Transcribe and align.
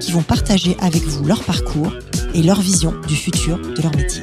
qui 0.00 0.12
vont 0.12 0.22
partager 0.22 0.76
avec 0.80 1.02
vous 1.02 1.24
leur 1.24 1.42
parcours 1.44 1.92
et 2.34 2.42
leur 2.42 2.60
vision 2.60 2.94
du 3.06 3.16
futur 3.16 3.58
de 3.58 3.82
leur 3.82 3.94
métier. 3.96 4.22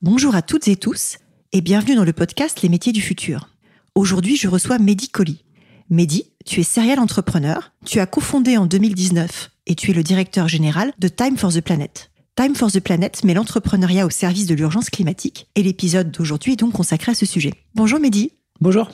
Bonjour 0.00 0.34
à 0.34 0.42
toutes 0.42 0.68
et 0.68 0.76
tous 0.76 1.18
et 1.52 1.60
bienvenue 1.60 1.96
dans 1.96 2.04
le 2.04 2.12
podcast 2.12 2.62
Les 2.62 2.68
métiers 2.68 2.92
du 2.92 3.02
futur. 3.02 3.48
Aujourd'hui, 3.94 4.36
je 4.36 4.48
reçois 4.48 4.78
Mehdi 4.78 5.08
Colli. 5.08 5.44
Mehdi, 5.90 6.24
tu 6.44 6.60
es 6.60 6.64
serial 6.64 7.00
entrepreneur, 7.00 7.72
tu 7.84 7.98
as 8.00 8.06
cofondé 8.06 8.56
en 8.56 8.66
2019 8.66 9.50
et 9.66 9.74
tu 9.74 9.90
es 9.90 9.94
le 9.94 10.02
directeur 10.02 10.48
général 10.48 10.92
de 10.98 11.08
Time 11.08 11.36
for 11.36 11.52
the 11.52 11.60
Planet. 11.60 12.10
Time 12.36 12.54
for 12.54 12.70
the 12.70 12.80
Planet 12.80 13.24
met 13.24 13.34
l'entrepreneuriat 13.34 14.06
au 14.06 14.10
service 14.10 14.46
de 14.46 14.54
l'urgence 14.54 14.90
climatique 14.90 15.48
et 15.56 15.62
l'épisode 15.62 16.10
d'aujourd'hui 16.10 16.52
est 16.52 16.56
donc 16.56 16.72
consacré 16.72 17.12
à 17.12 17.14
ce 17.14 17.26
sujet. 17.26 17.54
Bonjour 17.74 17.98
Mehdi. 17.98 18.32
Bonjour. 18.60 18.88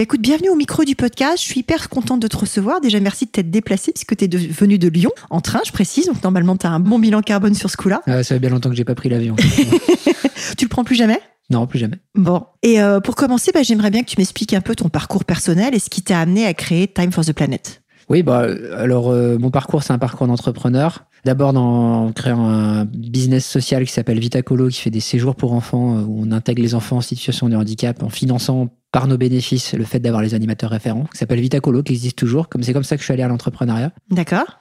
Bah 0.00 0.04
écoute, 0.04 0.22
bienvenue 0.22 0.48
au 0.48 0.56
micro 0.56 0.82
du 0.84 0.96
podcast. 0.96 1.36
Je 1.36 1.42
suis 1.42 1.60
hyper 1.60 1.90
contente 1.90 2.20
de 2.20 2.26
te 2.26 2.34
recevoir. 2.34 2.80
Déjà, 2.80 2.98
merci 3.00 3.26
de 3.26 3.32
t'être 3.32 3.50
déplacé 3.50 3.92
puisque 3.92 4.16
tu 4.16 4.24
es 4.24 4.28
venu 4.28 4.78
de 4.78 4.88
Lyon 4.88 5.10
en 5.28 5.42
train, 5.42 5.60
je 5.66 5.72
précise. 5.72 6.06
Donc, 6.06 6.24
normalement, 6.24 6.56
tu 6.56 6.66
as 6.66 6.70
un 6.70 6.80
bon 6.80 6.98
bilan 6.98 7.20
carbone 7.20 7.52
sur 7.52 7.68
ce 7.68 7.76
coup-là. 7.76 8.00
Ah, 8.06 8.22
ça 8.22 8.36
fait 8.36 8.38
bien 8.38 8.48
longtemps 8.48 8.70
que 8.70 8.76
j'ai 8.76 8.86
pas 8.86 8.94
pris 8.94 9.10
l'avion. 9.10 9.36
tu 10.56 10.64
le 10.64 10.68
prends 10.70 10.84
plus 10.84 10.94
jamais? 10.94 11.20
Non, 11.50 11.66
plus 11.66 11.78
jamais. 11.78 11.98
Bon. 12.14 12.46
Et 12.62 12.80
euh, 12.80 13.00
pour 13.00 13.14
commencer, 13.14 13.50
bah, 13.52 13.62
j'aimerais 13.62 13.90
bien 13.90 14.00
que 14.02 14.08
tu 14.08 14.16
m'expliques 14.16 14.54
un 14.54 14.62
peu 14.62 14.74
ton 14.74 14.88
parcours 14.88 15.26
personnel 15.26 15.74
et 15.74 15.78
ce 15.78 15.90
qui 15.90 16.00
t'a 16.00 16.18
amené 16.18 16.46
à 16.46 16.54
créer 16.54 16.88
Time 16.88 17.12
for 17.12 17.22
the 17.22 17.34
Planet. 17.34 17.82
Oui, 18.08 18.22
bah, 18.22 18.46
alors 18.78 19.10
euh, 19.10 19.36
mon 19.36 19.50
parcours, 19.50 19.82
c'est 19.82 19.92
un 19.92 19.98
parcours 19.98 20.26
d'entrepreneur. 20.26 21.04
D'abord 21.26 21.54
en 21.54 22.10
créant 22.12 22.48
un 22.48 22.86
business 22.86 23.46
social 23.46 23.84
qui 23.84 23.92
s'appelle 23.92 24.18
Vitacolo, 24.18 24.68
qui 24.68 24.80
fait 24.80 24.90
des 24.90 25.00
séjours 25.00 25.36
pour 25.36 25.52
enfants, 25.52 25.98
euh, 25.98 26.02
où 26.04 26.22
on 26.26 26.32
intègre 26.32 26.62
les 26.62 26.74
enfants 26.74 26.96
en 26.96 27.02
situation 27.02 27.50
de 27.50 27.56
handicap 27.56 28.02
en 28.02 28.08
finançant 28.08 28.70
par 28.92 29.06
nos 29.06 29.16
bénéfices 29.16 29.74
le 29.74 29.84
fait 29.84 30.00
d'avoir 30.00 30.22
les 30.22 30.34
animateurs 30.34 30.70
référents, 30.70 31.06
qui 31.12 31.18
s'appelle 31.18 31.40
Vitacolo, 31.40 31.82
qui 31.82 31.92
existe 31.92 32.18
toujours. 32.18 32.48
Comme 32.48 32.62
c'est 32.62 32.72
comme 32.72 32.84
ça 32.84 32.96
que 32.96 33.00
je 33.00 33.04
suis 33.04 33.12
allé 33.12 33.22
à 33.22 33.28
l'entrepreneuriat. 33.28 33.92
D'accord. 34.10 34.60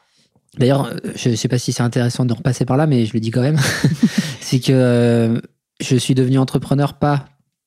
D'ailleurs, 0.58 0.88
euh, 0.88 0.98
je 1.16 1.30
ne 1.30 1.36
sais 1.36 1.48
pas 1.48 1.58
si 1.58 1.72
c'est 1.72 1.84
intéressant 1.84 2.26
de 2.26 2.34
repasser 2.34 2.66
par 2.66 2.78
là, 2.78 2.88
mais 2.88 3.06
je 3.06 3.14
le 3.14 3.20
dis 3.20 3.32
quand 3.32 3.42
même. 3.42 3.58
c'est 4.42 4.60
que 4.60 5.42
je 5.80 5.96
suis 5.96 6.16
devenu 6.16 6.38
entrepreneur 6.38 6.94
pas 6.96 7.26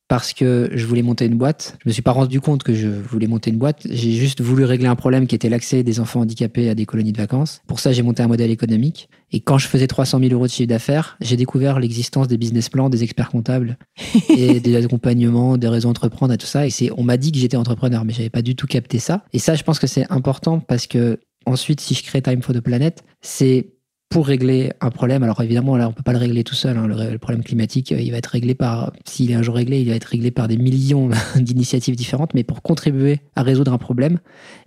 parce 0.09 0.35
que 0.35 0.71
je 0.75 0.87
voulais 0.87 1.03
monter 1.03 1.25
une 1.25 1.39
boîte. 1.39 1.79
Je 1.83 1.89
me 1.89 1.93
suis 1.93 2.03
pas 2.03 2.13
rendu 2.13 2.41
compte 2.41 2.63
que 2.63 2.75
je 2.75 2.89
voulais 2.89 3.27
monter 3.27 3.51
une 3.51 3.57
boîte. 3.57 3.87
J'ai 3.89 4.13
juste 4.13 4.43
voulu 4.43 4.65
régler 4.65 4.89
un 4.89 4.95
problème 4.95 5.27
qui 5.27 5.35
était 5.35 5.49
l'accès 5.49 5.83
des 5.83 6.01
enfants 6.01 6.21
handicapés 6.21 6.69
à 6.69 6.75
des 6.75 6.85
colonies 6.85 7.13
de 7.13 7.19
vacances. 7.19 7.63
Pour 7.67 7.81
ça, 7.81 7.93
j'ai 7.93 8.03
monté 8.03 8.23
un 8.23 8.29
modèle 8.29 8.51
économique. 8.51 9.09
Et 9.33 9.41
quand 9.41 9.59
je 9.59 9.67
faisais 9.67 9.87
300 9.87 10.21
000 10.21 10.33
euros 10.33 10.47
de 10.47 10.53
chiffre 10.53 10.69
d'affaires, 10.69 11.17
j'ai 11.21 11.37
découvert 11.37 11.81
l'existence 11.81 12.29
des 12.29 12.37
business 12.37 12.69
plans, 12.69 12.91
des 12.91 13.03
experts 13.03 13.31
comptables 13.31 13.79
et 14.29 14.61
des 14.61 14.77
accompagnements, 14.77 15.57
des 15.57 15.69
réseaux 15.69 15.89
entreprendre 15.89 16.35
et 16.35 16.39
tout 16.39 16.47
ça. 16.47 16.67
Et 16.67 16.71
c'est, 16.71 16.91
on 16.97 17.03
m'a 17.03 17.17
dit 17.17 17.33
que 17.33 17.39
j'étais 17.39 17.57
entrepreneur, 17.57 18.05
mais 18.05 18.13
j'avais 18.13 18.31
pas 18.31 18.43
du 18.43 18.55
tout 18.55 18.67
capté 18.67 18.99
ça. 18.99 19.25
Et 19.33 19.39
ça, 19.39 19.55
je 19.55 19.63
pense 19.63 19.79
que 19.79 19.87
c'est 19.87 20.11
important 20.11 20.61
parce 20.61 20.87
que 20.87 21.19
ensuite, 21.47 21.81
si 21.81 21.95
je 21.95 22.03
crée 22.03 22.23
Time 22.23 22.43
for 22.43 22.55
the 22.55 22.61
Planet, 22.61 23.03
c'est 23.21 23.73
pour 24.11 24.27
régler 24.27 24.73
un 24.83 24.91
problème. 24.91 25.23
Alors 25.23 25.41
évidemment, 25.41 25.77
là, 25.77 25.89
on 25.89 25.93
peut 25.93 26.03
pas 26.03 26.13
le 26.13 26.19
régler 26.19 26.45
tout 26.45 26.55
seul. 26.55 26.77
Hein. 26.77 26.87
Le, 26.87 27.19
problème 27.19 27.43
climatique, 27.43 27.93
euh, 27.93 28.01
il 28.01 28.11
va 28.11 28.19
être 28.19 28.27
réglé 28.27 28.55
par, 28.55 28.93
s'il 29.07 29.31
est 29.31 29.35
un 29.35 29.43
jour 29.43 29.55
réglé, 29.55 29.81
il 29.81 29.89
va 29.89 29.95
être 29.95 30.05
réglé 30.05 30.31
par 30.31 30.49
des 30.49 30.59
millions 30.59 31.09
d'initiatives 31.37 31.97
différentes, 31.97 32.35
mais 32.35 32.45
pour 32.45 32.61
contribuer 32.61 33.21
à 33.35 33.43
résoudre 33.43 33.73
un 33.73 33.79
problème 33.79 34.19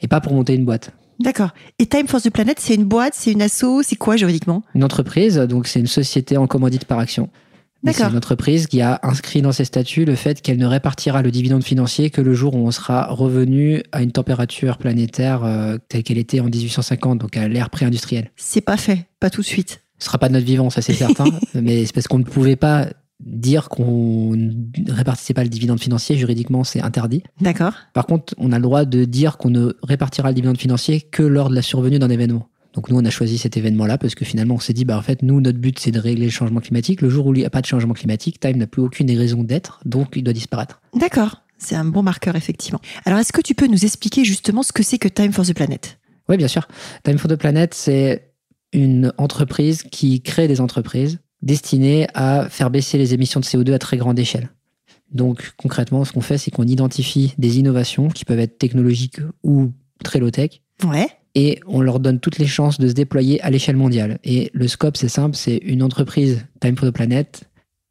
et 0.01 0.07
pas 0.07 0.19
pour 0.19 0.33
monter 0.33 0.55
une 0.55 0.65
boîte. 0.65 0.91
D'accord. 1.19 1.49
Et 1.79 1.85
Time 1.85 2.07
for 2.07 2.21
the 2.21 2.29
Planet, 2.29 2.59
c'est 2.59 2.75
une 2.75 2.85
boîte, 2.85 3.13
c'est 3.15 3.31
une 3.31 3.41
asso, 3.41 3.81
c'est 3.83 3.95
quoi 3.95 4.17
juridiquement? 4.17 4.63
Une 4.73 4.83
entreprise, 4.83 5.37
donc 5.37 5.67
c'est 5.67 5.79
une 5.79 5.87
société 5.87 6.37
en 6.37 6.47
commandite 6.47 6.85
par 6.85 6.99
action. 6.99 7.29
C'est 7.93 8.03
une 8.03 8.17
entreprise 8.17 8.67
qui 8.67 8.81
a 8.81 8.99
inscrit 9.03 9.41
dans 9.41 9.51
ses 9.51 9.65
statuts 9.65 10.05
le 10.05 10.15
fait 10.15 10.41
qu'elle 10.41 10.57
ne 10.57 10.65
répartira 10.65 11.21
le 11.21 11.29
dividende 11.29 11.63
financier 11.63 12.09
que 12.09 12.21
le 12.21 12.33
jour 12.33 12.55
où 12.55 12.65
on 12.65 12.71
sera 12.71 13.07
revenu 13.07 13.83
à 13.91 14.01
une 14.01 14.11
température 14.11 14.77
planétaire 14.77 15.43
euh, 15.43 15.77
telle 15.87 16.03
qu'elle 16.03 16.17
était 16.17 16.39
en 16.39 16.45
1850, 16.45 17.19
donc 17.19 17.37
à 17.37 17.47
l'ère 17.47 17.69
pré-industrielle. 17.69 18.31
C'est 18.35 18.61
pas 18.61 18.77
fait, 18.77 19.05
pas 19.19 19.29
tout 19.29 19.41
de 19.41 19.45
suite. 19.45 19.81
Ce 19.99 20.07
sera 20.07 20.17
pas 20.17 20.29
de 20.29 20.33
notre 20.33 20.45
vivant, 20.45 20.69
ça 20.69 20.81
c'est 20.81 20.93
certain, 20.93 21.25
mais 21.53 21.85
c'est 21.85 21.93
parce 21.93 22.07
qu'on 22.07 22.19
ne 22.19 22.23
pouvait 22.23 22.55
pas 22.55 22.87
dire 23.19 23.69
qu'on 23.69 24.35
ne 24.35 24.51
répartissait 24.91 25.33
pas 25.33 25.43
le 25.43 25.49
dividende 25.49 25.79
financier, 25.79 26.17
juridiquement 26.17 26.63
c'est 26.63 26.81
interdit. 26.81 27.23
D'accord. 27.41 27.73
Par 27.93 28.05
contre, 28.05 28.33
on 28.37 28.51
a 28.51 28.57
le 28.57 28.63
droit 28.63 28.85
de 28.85 29.05
dire 29.05 29.37
qu'on 29.37 29.49
ne 29.49 29.73
répartira 29.83 30.29
le 30.29 30.35
dividende 30.35 30.57
financier 30.57 31.01
que 31.01 31.23
lors 31.23 31.49
de 31.49 31.55
la 31.55 31.61
survenue 31.61 31.99
d'un 31.99 32.09
événement. 32.09 32.49
Donc 32.73 32.89
nous, 32.89 32.97
on 32.97 33.05
a 33.05 33.09
choisi 33.09 33.37
cet 33.37 33.55
événement-là 33.55 33.97
parce 33.97 34.15
que 34.15 34.25
finalement, 34.25 34.55
on 34.55 34.59
s'est 34.59 34.73
dit, 34.73 34.83
bah 34.83 34.97
en 34.97 35.01
fait, 35.01 35.23
nous, 35.23 35.39
notre 35.39 35.59
but, 35.59 35.79
c'est 35.79 35.91
de 35.91 35.99
régler 35.99 36.25
le 36.25 36.31
changement 36.31 36.59
climatique. 36.59 37.01
Le 37.01 37.09
jour 37.09 37.25
où 37.25 37.33
il 37.33 37.39
n'y 37.39 37.45
a 37.45 37.49
pas 37.49 37.61
de 37.61 37.65
changement 37.65 37.93
climatique, 37.93 38.39
Time 38.41 38.57
n'a 38.57 38.67
plus 38.67 38.81
aucune 38.81 39.09
raison 39.17 39.43
d'être, 39.43 39.79
donc 39.85 40.09
il 40.17 40.23
doit 40.23 40.33
disparaître. 40.33 40.81
D'accord, 40.93 41.43
c'est 41.57 41.75
un 41.75 41.85
bon 41.85 42.03
marqueur, 42.03 42.35
effectivement. 42.35 42.81
Alors, 43.05 43.17
est-ce 43.19 43.31
que 43.31 43.39
tu 43.39 43.55
peux 43.55 43.67
nous 43.67 43.85
expliquer 43.85 44.25
justement 44.25 44.61
ce 44.61 44.73
que 44.73 44.83
c'est 44.83 44.97
que 44.97 45.07
Time 45.07 45.31
for 45.31 45.45
the 45.45 45.53
Planet? 45.53 45.99
Oui, 46.27 46.35
bien 46.35 46.49
sûr. 46.49 46.67
Time 47.03 47.17
for 47.17 47.31
the 47.31 47.37
Planet, 47.37 47.73
c'est 47.73 48.33
une 48.73 49.13
entreprise 49.17 49.83
qui 49.83 50.21
crée 50.21 50.49
des 50.49 50.59
entreprises 50.59 51.19
destinées 51.41 52.07
à 52.13 52.47
faire 52.49 52.69
baisser 52.69 52.97
les 52.97 53.13
émissions 53.13 53.39
de 53.39 53.45
CO2 53.45 53.73
à 53.73 53.79
très 53.79 53.97
grande 53.97 54.19
échelle. 54.19 54.49
Donc 55.11 55.53
concrètement, 55.57 56.03
ce 56.05 56.11
qu'on 56.11 56.21
fait, 56.21 56.37
c'est 56.37 56.51
qu'on 56.51 56.67
identifie 56.67 57.33
des 57.37 57.59
innovations 57.59 58.09
qui 58.09 58.25
peuvent 58.25 58.39
être 58.39 58.57
technologiques 58.57 59.19
ou 59.43 59.71
très 60.03 60.19
low-tech. 60.19 60.61
Ouais 60.83 61.07
et 61.35 61.59
on 61.67 61.81
leur 61.81 61.99
donne 61.99 62.19
toutes 62.19 62.39
les 62.39 62.47
chances 62.47 62.79
de 62.79 62.87
se 62.87 62.93
déployer 62.93 63.41
à 63.41 63.49
l'échelle 63.49 63.75
mondiale. 63.75 64.19
Et 64.23 64.49
le 64.53 64.67
scope, 64.67 64.97
c'est 64.97 65.09
simple, 65.09 65.35
c'est 65.35 65.57
une 65.57 65.83
entreprise 65.83 66.45
Time 66.61 66.77
for 66.77 66.89
the 66.89 66.93
Planet. 66.93 67.43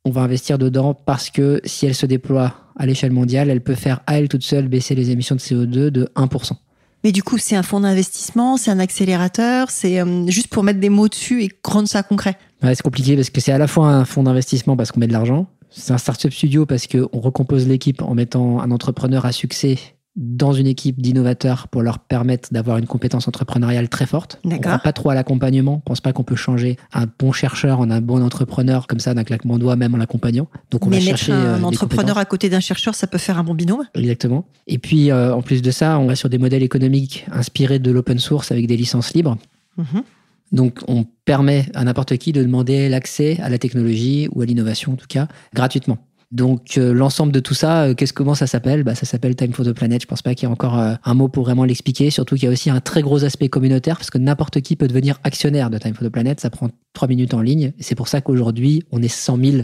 On 0.06 0.10
va 0.10 0.22
investir 0.22 0.59
dedans 0.59 0.94
parce 0.94 1.31
que 1.31 1.60
si 1.65 1.87
elle 1.87 1.94
se 1.94 2.06
déploie 2.06 2.54
à 2.77 2.87
l'échelle 2.87 3.12
mondiale, 3.12 3.50
elle 3.50 3.62
peut 3.62 3.75
faire 3.75 4.00
à 4.06 4.19
elle 4.19 4.28
toute 4.28 4.43
seule 4.43 4.69
baisser 4.69 4.94
les 4.94 5.10
émissions 5.10 5.37
de 5.37 5.41
CO2 5.41 5.91
de 5.91 6.10
1%. 6.16 6.53
Mais 7.04 7.12
du 7.12 7.22
coup, 7.22 7.37
c'est 7.37 7.54
un 7.54 7.62
fonds 7.62 7.81
d'investissement, 7.81 8.56
c'est 8.56 8.71
un 8.71 8.78
accélérateur, 8.78 9.71
c'est 9.71 10.00
euh, 10.00 10.27
juste 10.27 10.49
pour 10.49 10.62
mettre 10.62 10.81
des 10.81 10.88
mots 10.88 11.09
dessus 11.09 11.44
et 11.44 11.50
rendre 11.62 11.87
ça 11.87 12.03
concret. 12.03 12.38
Ouais, 12.65 12.75
c'est 12.75 12.83
compliqué 12.83 13.17
parce 13.17 13.31
que 13.31 13.41
c'est 13.41 13.53
à 13.53 13.59
la 13.59 13.67
fois 13.67 13.89
un 13.89 14.05
fonds 14.05 14.23
d'investissement 14.23 14.77
parce 14.77 14.93
qu'on 14.93 15.01
met 15.01 15.07
de 15.07 15.13
l'argent, 15.13 15.47
c'est 15.71 15.93
un 15.93 15.99
startup 15.99 16.33
studio 16.33 16.67
parce 16.67 16.87
qu'on 16.87 17.21
recompose 17.21 17.67
l'équipe 17.67 18.03
en 18.03 18.15
mettant 18.15 18.61
un 18.61 18.71
entrepreneur 18.71 19.27
à 19.27 19.33
succès 19.33 19.79
dans 20.17 20.53
une 20.53 20.69
équipe 20.69 21.03
d'innovateurs 21.03 21.67
pour 21.67 21.83
leur 21.83 21.99
permettre 21.99 22.53
d'avoir 22.53 22.79
une 22.79 22.87
compétence 22.87 23.27
entrepreneuriale 23.27 23.89
très 23.89 24.07
forte. 24.07 24.39
On 24.45 24.49
ne 24.49 24.59
pas 24.59 24.93
trop 24.93 25.11
à 25.11 25.15
l'accompagnement. 25.15 25.75
On 25.75 25.81
pense 25.81 26.01
pas 26.01 26.13
qu'on 26.13 26.23
peut 26.23 26.37
changer 26.37 26.77
un 26.93 27.07
bon 27.19 27.33
chercheur 27.33 27.81
en 27.81 27.91
un 27.91 28.01
bon 28.01 28.23
entrepreneur 28.23 28.87
comme 28.87 29.01
ça 29.01 29.13
d'un 29.15 29.25
claquement 29.25 29.57
de 29.57 29.63
doigts, 29.63 29.75
même 29.75 29.95
en 29.95 29.97
l'accompagnant. 29.97 30.47
Donc 30.71 30.87
on 30.87 30.91
va 30.91 31.01
chercher 31.01 31.33
un 31.33 31.61
euh, 31.61 31.63
entrepreneur 31.63 32.17
à 32.17 32.25
côté 32.25 32.49
d'un 32.49 32.61
chercheur, 32.61 32.95
ça 32.95 33.09
peut 33.09 33.19
faire 33.19 33.39
un 33.39 33.45
bon 33.45 33.55
binôme. 33.55 33.83
Exactement. 33.95 34.47
Et 34.69 34.79
puis 34.79 35.11
euh, 35.11 35.35
en 35.35 35.43
plus 35.43 35.63
de 35.63 35.71
ça, 35.73 35.99
on 35.99 36.07
va 36.07 36.15
sur 36.15 36.29
des 36.29 36.39
modèles 36.39 36.63
économiques 36.63 37.27
inspirés 37.33 37.81
de 37.81 37.91
l'open 37.91 38.21
source 38.21 38.53
avec 38.53 38.69
des 38.69 38.77
licences 38.77 39.15
libres. 39.15 39.37
Mm-hmm. 39.81 40.03
Donc, 40.54 40.78
on 40.87 41.04
permet 41.25 41.66
à 41.75 41.82
n'importe 41.82 42.16
qui 42.16 42.32
de 42.32 42.42
demander 42.42 42.88
l'accès 42.88 43.38
à 43.42 43.48
la 43.48 43.59
technologie 43.59 44.28
ou 44.32 44.41
à 44.41 44.47
l'innovation, 44.47 44.92
en 44.92 44.97
tout 44.97 45.09
cas, 45.09 45.26
gratuitement. 45.53 45.98
Donc 46.34 46.78
euh, 46.78 46.93
l'ensemble 46.93 47.31
de 47.31 47.39
tout 47.39 47.55
ça, 47.55 47.84
euh, 47.84 47.95
qu'est-ce 47.95 48.12
comment 48.12 48.34
ça 48.34 48.49
s'appelle? 48.49 48.83
Bah, 48.83 48.97
Ça 48.97 49.06
s'appelle 49.06 49.36
Time 49.36 49.53
for 49.53 49.65
the 49.65 49.72
Planet. 49.72 50.03
Je 50.03 50.09
pense 50.09 50.21
pas 50.21 50.34
qu'il 50.34 50.48
y 50.48 50.51
ait 50.51 50.53
encore 50.53 50.81
euh, 50.81 50.95
un 51.04 51.15
mot 51.15 51.28
pour 51.28 51.45
vraiment 51.45 51.65
l'expliquer. 51.65 52.10
Surtout 52.10 52.34
qu'il 52.34 52.45
y 52.45 52.48
a 52.48 52.51
aussi 52.51 52.71
un 52.71 52.81
très 52.81 53.03
gros 53.03 53.25
aspect 53.25 53.48
communautaire 53.48 53.97
parce 53.97 54.10
que 54.10 54.19
n'importe 54.19 54.60
qui 54.60 54.75
peut 54.75 54.89
devenir 54.89 55.21
actionnaire 55.22 55.71
de 55.71 55.78
Time 55.78 55.95
for 55.95 56.04
the 56.04 56.10
Planet. 56.10 56.41
Ça 56.41 56.51
prend 56.51 56.71
trois 56.92 57.07
minutes 57.07 57.34
en 57.34 57.41
ligne. 57.41 57.72
C'est 57.78 57.95
pour 57.95 58.09
ça 58.09 58.21
qu'aujourd'hui, 58.21 58.83
on 58.91 59.01
est 59.01 59.07
100 59.09 59.39
000 59.45 59.57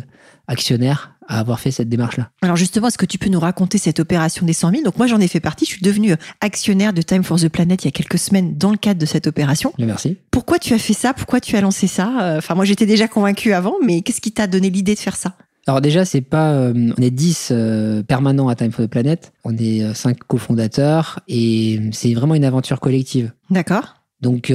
actionnaires 0.46 1.17
à 1.26 1.40
avoir 1.40 1.58
fait 1.58 1.72
cette 1.72 1.88
démarche-là. 1.88 2.31
Alors 2.40 2.56
justement, 2.56 2.87
est-ce 2.87 2.99
que 2.99 3.06
tu 3.06 3.19
peux 3.19 3.31
nous 3.31 3.40
raconter 3.40 3.76
cette 3.78 3.99
opération 3.99 4.46
des 4.46 4.52
100 4.52 4.70
000 4.70 4.82
Donc 4.84 4.96
moi, 4.96 5.08
j'en 5.08 5.19
ai 5.19 5.26
fait 5.26 5.40
partie. 5.40 5.64
Je 5.64 5.72
suis 5.72 5.82
devenu 5.82 6.14
actionnaire 6.40 6.93
de 6.93 7.02
Time 7.02 7.25
for 7.25 7.40
the 7.40 7.49
Planet 7.49 7.82
il 7.82 7.87
y 7.87 7.88
a 7.88 7.93
quelques 7.93 8.19
semaines 8.19 8.56
dans 8.56 8.70
le 8.70 8.76
cadre 8.76 9.00
de 9.00 9.06
cette 9.06 9.26
opération. 9.26 9.72
Merci. 9.81 10.19
Pourquoi 10.31 10.61
tu 10.61 10.72
as 10.72 10.78
fait 10.78 10.93
ça? 10.93 11.14
Pourquoi 11.14 11.40
tu 11.40 11.56
as 11.56 11.61
lancé 11.62 11.88
ça? 11.88 12.37
Enfin, 12.38 12.55
moi, 12.55 12.64
j'étais 12.64 12.87
déjà 12.87 13.08
convaincu 13.08 13.55
avant, 13.55 13.75
mais 13.84 14.02
qu'est-ce 14.02 14.20
qui 14.20 14.31
t'a 14.31 14.46
donné 14.46 14.70
l'idée 14.70 14.94
de 14.94 15.00
faire 15.00 15.17
ça? 15.17 15.34
Alors 15.70 15.81
déjà, 15.81 16.05
c'est 16.05 16.20
pas, 16.20 16.52
euh, 16.52 16.93
on 16.96 17.02
est 17.02 17.11
10 17.11 17.50
euh, 17.52 18.02
permanents 18.02 18.49
à 18.49 18.55
Time 18.55 18.72
for 18.72 18.84
the 18.84 18.88
Planet. 18.88 19.32
On 19.44 19.56
est 19.56 19.94
5 19.94 20.11
euh, 20.11 20.19
cofondateurs 20.26 21.20
et 21.28 21.81
c'est 21.93 22.12
vraiment 22.14 22.34
une 22.34 22.44
aventure 22.44 22.81
collective. 22.81 23.32
D'accord. 23.50 23.94
Donc 24.20 24.52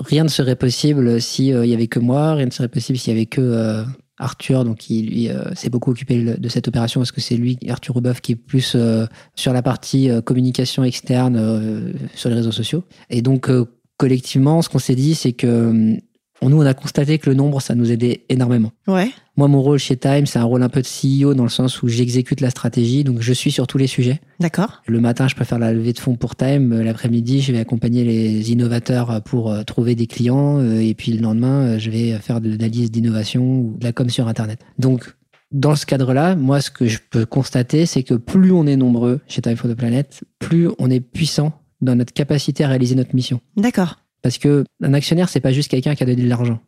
rien 0.00 0.24
ne 0.24 0.28
serait 0.28 0.56
possible 0.56 1.20
s'il 1.20 1.66
y 1.66 1.74
avait 1.74 1.88
que 1.88 1.98
moi, 1.98 2.34
rien 2.34 2.46
ne 2.46 2.50
serait 2.50 2.68
possible 2.68 2.98
s'il 2.98 3.12
y 3.12 3.16
avait 3.16 3.26
que 3.26 3.84
Arthur, 4.18 4.64
donc 4.64 4.90
il 4.90 5.10
lui 5.10 5.28
euh, 5.28 5.54
s'est 5.54 5.70
beaucoup 5.70 5.90
occupé 5.90 6.22
de 6.22 6.48
cette 6.48 6.68
opération 6.68 7.00
parce 7.00 7.12
que 7.12 7.20
c'est 7.20 7.36
lui, 7.36 7.58
Arthur 7.68 7.94
Ruboff, 7.94 8.20
qui 8.20 8.32
est 8.32 8.36
plus 8.36 8.72
euh, 8.74 9.06
sur 9.34 9.52
la 9.52 9.62
partie 9.62 10.10
euh, 10.10 10.20
communication 10.20 10.84
externe 10.84 11.94
sur 12.14 12.28
les 12.28 12.36
réseaux 12.36 12.52
sociaux. 12.52 12.84
Et 13.10 13.22
donc 13.22 13.50
collectivement, 13.96 14.62
ce 14.62 14.68
qu'on 14.68 14.78
s'est 14.78 14.94
dit, 14.94 15.14
c'est 15.14 15.32
que 15.32 15.96
nous, 16.42 16.58
on 16.58 16.66
a 16.66 16.74
constaté 16.74 17.18
que 17.18 17.28
le 17.28 17.34
nombre, 17.34 17.60
ça 17.60 17.74
nous 17.74 17.90
aidait 17.90 18.24
énormément. 18.28 18.72
Ouais. 18.86 19.10
Moi, 19.36 19.48
mon 19.48 19.62
rôle 19.62 19.78
chez 19.78 19.96
Time, 19.96 20.26
c'est 20.26 20.38
un 20.38 20.44
rôle 20.44 20.62
un 20.62 20.68
peu 20.68 20.82
de 20.82 20.86
CEO 20.86 21.34
dans 21.34 21.44
le 21.44 21.48
sens 21.48 21.82
où 21.82 21.88
j'exécute 21.88 22.40
la 22.40 22.50
stratégie, 22.50 23.04
donc 23.04 23.20
je 23.20 23.32
suis 23.32 23.50
sur 23.50 23.66
tous 23.66 23.78
les 23.78 23.86
sujets. 23.86 24.20
D'accord. 24.40 24.82
Le 24.86 25.00
matin, 25.00 25.26
je 25.28 25.34
faire 25.44 25.58
la 25.58 25.72
levée 25.72 25.92
de 25.92 25.98
fonds 25.98 26.16
pour 26.16 26.36
Time. 26.36 26.80
L'après-midi, 26.80 27.40
je 27.40 27.52
vais 27.52 27.58
accompagner 27.58 28.04
les 28.04 28.52
innovateurs 28.52 29.22
pour 29.22 29.50
euh, 29.50 29.62
trouver 29.62 29.94
des 29.94 30.06
clients. 30.06 30.58
Euh, 30.58 30.80
et 30.80 30.94
puis 30.94 31.12
le 31.12 31.22
lendemain, 31.22 31.62
euh, 31.62 31.78
je 31.78 31.90
vais 31.90 32.18
faire 32.18 32.40
de 32.40 32.50
l'analyse 32.50 32.90
d'innovation 32.90 33.42
ou 33.42 33.76
de 33.78 33.84
la 33.84 33.92
com 33.92 34.08
sur 34.08 34.28
Internet. 34.28 34.60
Donc, 34.78 35.14
dans 35.50 35.76
ce 35.76 35.86
cadre-là, 35.86 36.36
moi, 36.36 36.60
ce 36.60 36.70
que 36.70 36.86
je 36.86 36.98
peux 37.10 37.24
constater, 37.24 37.86
c'est 37.86 38.02
que 38.02 38.14
plus 38.14 38.52
on 38.52 38.66
est 38.66 38.76
nombreux 38.76 39.20
chez 39.28 39.40
Time 39.40 39.56
for 39.56 39.70
the 39.70 39.74
Planet, 39.74 40.22
plus 40.38 40.68
on 40.78 40.90
est 40.90 41.00
puissant 41.00 41.52
dans 41.80 41.94
notre 41.94 42.12
capacité 42.12 42.64
à 42.64 42.68
réaliser 42.68 42.94
notre 42.94 43.14
mission. 43.14 43.40
D'accord. 43.56 43.96
Parce 44.22 44.38
que 44.38 44.64
un 44.82 44.94
actionnaire, 44.94 45.28
c'est 45.28 45.40
pas 45.40 45.52
juste 45.52 45.70
quelqu'un 45.70 45.94
qui 45.94 46.02
a 46.02 46.06
donné 46.06 46.22
de 46.22 46.28
l'argent. 46.28 46.60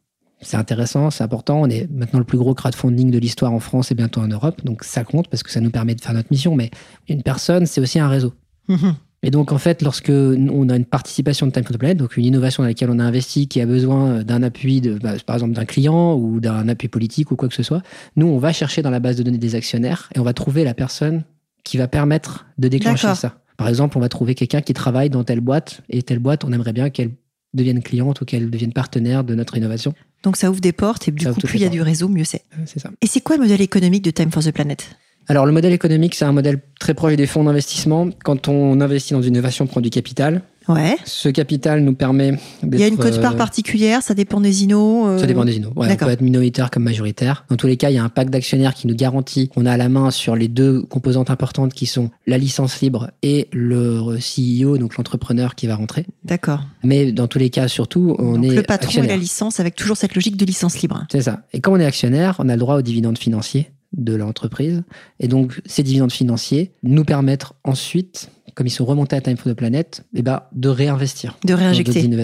C'est 0.43 0.57
intéressant, 0.57 1.11
c'est 1.11 1.23
important. 1.23 1.61
On 1.61 1.67
est 1.69 1.91
maintenant 1.91 2.19
le 2.19 2.25
plus 2.25 2.39
gros 2.39 2.55
crowdfunding 2.55 3.11
de 3.11 3.19
l'histoire 3.19 3.53
en 3.53 3.61
France 3.61 3.91
et 3.91 3.95
bientôt 3.95 4.21
en 4.21 4.29
Europe. 4.29 4.65
Donc 4.65 4.85
ça 4.85 5.05
compte 5.05 5.29
parce 5.29 5.43
que 5.43 5.51
ça 5.51 5.61
nous 5.61 5.71
permet 5.71 5.95
de 5.95 6.01
faire 6.01 6.15
notre 6.15 6.29
mission. 6.31 6.55
Mais 6.55 6.71
une 7.09 7.23
personne, 7.23 7.67
c'est 7.67 7.81
aussi 7.81 7.99
un 7.99 8.09
réseau. 8.09 8.33
Mhm. 8.69 8.95
Et 9.23 9.31
donc, 9.31 9.53
en 9.53 9.59
fait, 9.59 9.83
lorsque 9.83 10.11
on 10.11 10.69
a 10.71 10.77
une 10.77 10.87
participation 10.87 11.47
de 11.47 11.53
Time 11.53 11.65
for 11.65 11.77
the 11.77 11.79
Planet, 11.79 11.99
donc 11.99 12.17
une 12.17 12.25
innovation 12.25 12.63
dans 12.63 12.69
laquelle 12.69 12.89
on 12.89 12.99
a 12.99 13.05
investi, 13.05 13.49
qui 13.49 13.61
a 13.61 13.67
besoin 13.67 14.23
d'un 14.23 14.43
appui, 14.43 14.81
de, 14.81 14.95
bah, 14.95 15.13
par 15.27 15.37
exemple 15.37 15.53
d'un 15.53 15.67
client 15.67 16.15
ou 16.15 16.41
d'un 16.41 16.69
appui 16.69 16.89
politique 16.89 17.31
ou 17.31 17.37
quoi 17.37 17.49
que 17.49 17.55
ce 17.55 17.63
soit, 17.63 17.83
nous, 18.17 18.27
on 18.27 18.39
va 18.39 18.55
chercher 18.55 18.81
dans 18.81 18.89
la 18.89 19.01
base 19.01 19.17
de 19.17 19.23
données 19.23 19.37
des 19.37 19.57
actionnaires 19.57 20.09
et 20.15 20.21
on 20.21 20.23
va 20.23 20.33
trouver 20.33 20.65
la 20.65 20.73
personne 20.73 21.25
qui 21.65 21.77
va 21.77 21.87
permettre 21.87 22.47
de 22.57 22.69
déclencher 22.69 23.15
ça. 23.15 23.35
Par 23.59 23.69
exemple, 23.69 23.99
on 23.99 24.01
va 24.01 24.09
trouver 24.09 24.35
quelqu'un 24.35 24.63
qui 24.63 24.73
travaille 24.73 25.11
dans 25.11 25.23
telle 25.23 25.41
boîte 25.41 25.83
et 25.91 26.03
telle 26.03 26.19
boîte, 26.19 26.45
on 26.45 26.53
aimerait 26.53 26.73
bien 26.73 26.89
qu'elle 26.89 27.11
deviennent 27.55 27.83
clientes 27.83 28.21
ou 28.21 28.25
qu'elles 28.25 28.51
deviennent 28.51 28.73
partenaires 28.73 29.25
de 29.25 29.35
notre 29.35 29.57
innovation. 29.57 29.95
Donc 30.23 30.37
ça 30.37 30.51
ouvre 30.51 30.61
des 30.61 30.73
portes 30.73 31.09
et 31.09 31.11
du 31.13 31.27
coup, 31.27 31.41
plus 31.41 31.59
il 31.59 31.63
y 31.63 31.65
a 31.65 31.71
du 31.71 31.83
réseau, 31.83 32.09
mieux 32.09 32.25
c'est. 32.25 32.45
C'est 32.67 32.79
ça. 32.79 32.91
Et 33.01 33.07
c'est 33.07 33.21
quoi 33.21 33.37
le 33.37 33.43
modèle 33.43 33.61
économique 33.61 34.05
de 34.05 34.11
Time 34.11 34.31
for 34.31 34.43
the 34.43 34.53
Planet? 34.53 34.97
Alors 35.29 35.47
le 35.47 35.53
modèle 35.53 35.73
économique, 35.73 36.15
c'est 36.15 36.25
un 36.25 36.33
modèle 36.33 36.61
très 36.79 36.95
proche 36.95 37.15
des 37.15 37.27
fonds 37.27 37.45
d'investissement. 37.45 38.11
Quand 38.25 38.49
on 38.49 38.81
investit 38.81 39.13
dans 39.13 39.23
une 39.23 39.35
innovation, 39.35 39.65
on 39.65 39.69
prend 39.69 39.81
du 39.81 39.91
capital. 39.91 40.43
Ouais. 40.69 40.97
Ce 41.05 41.29
capital 41.29 41.81
nous 41.83 41.95
permet. 41.95 42.35
Il 42.63 42.79
y 42.79 42.83
a 42.83 42.87
une 42.87 42.97
cote-part 42.97 43.35
euh, 43.35 43.37
particulière, 43.37 44.03
ça 44.03 44.15
dépend 44.15 44.41
des 44.41 44.65
inos. 44.65 45.09
Euh, 45.09 45.19
ça 45.19 45.27
dépend 45.27 45.45
des 45.45 45.57
inos. 45.57 45.73
Ouais, 45.77 45.89
on 45.91 45.97
peut 45.97 46.11
être 46.11 46.21
minoritaire 46.21 46.71
comme 46.71 46.85
majoritaire. 46.85 47.45
Dans 47.49 47.57
tous 47.57 47.67
les 47.67 47.77
cas, 47.77 47.91
il 47.91 47.95
y 47.95 47.99
a 47.99 48.05
un 48.05 48.09
pacte 48.09 48.31
d'actionnaires 48.31 48.75
qui 48.75 48.87
nous 48.87 48.95
garantit 48.95 49.49
qu'on 49.49 49.67
a 49.67 49.77
la 49.77 49.89
main 49.89 50.11
sur 50.11 50.37
les 50.37 50.49
deux 50.49 50.83
composantes 50.83 51.31
importantes 51.31 51.73
qui 51.73 51.87
sont 51.87 52.11
la 52.27 52.39
licence 52.39 52.81
libre 52.81 53.11
et 53.23 53.49
le 53.53 54.19
CEO, 54.19 54.79
donc 54.79 54.97
l'entrepreneur 54.97 55.55
qui 55.55 55.67
va 55.67 55.77
rentrer. 55.77 56.07
D'accord. 56.25 56.61
Mais 56.85 57.13
dans 57.13 57.27
tous 57.27 57.39
les 57.39 57.51
cas, 57.51 57.69
surtout, 57.69 58.17
on 58.19 58.43
est. 58.43 58.55
Le 58.55 58.63
patron 58.63 59.03
et 59.03 59.07
la 59.07 59.17
licence 59.17 59.61
avec 59.61 59.75
toujours 59.75 59.97
cette 59.97 60.15
logique 60.15 60.37
de 60.37 60.45
licence 60.45 60.81
libre. 60.81 61.07
C'est 61.11 61.23
ça. 61.23 61.41
Et 61.53 61.61
quand 61.61 61.73
on 61.73 61.81
est 61.81 61.87
actionnaire, 61.87 62.37
on 62.39 62.49
a 62.49 62.55
le 62.55 62.61
droit 62.61 62.77
aux 62.77 62.83
dividendes 62.83 63.19
financiers 63.19 63.71
de 63.93 64.15
l'entreprise. 64.15 64.83
Et 65.19 65.29
donc, 65.29 65.61
ces 65.67 65.83
dividendes 65.83 66.13
financiers 66.13 66.73
nous 66.83 67.05
permettent 67.05 67.47
ensuite, 67.65 68.31
comme 68.55 68.67
ils 68.67 68.71
sont 68.71 68.85
remontés 68.85 69.17
à 69.17 69.21
Time 69.21 69.37
for 69.37 69.53
the 69.53 69.57
Planet, 69.57 70.05
eh 70.15 70.23
ben, 70.23 70.43
de 70.53 70.69
réinvestir. 70.69 71.39
De 71.45 71.55
réinjecter. 71.55 72.03
Dans 72.03 72.17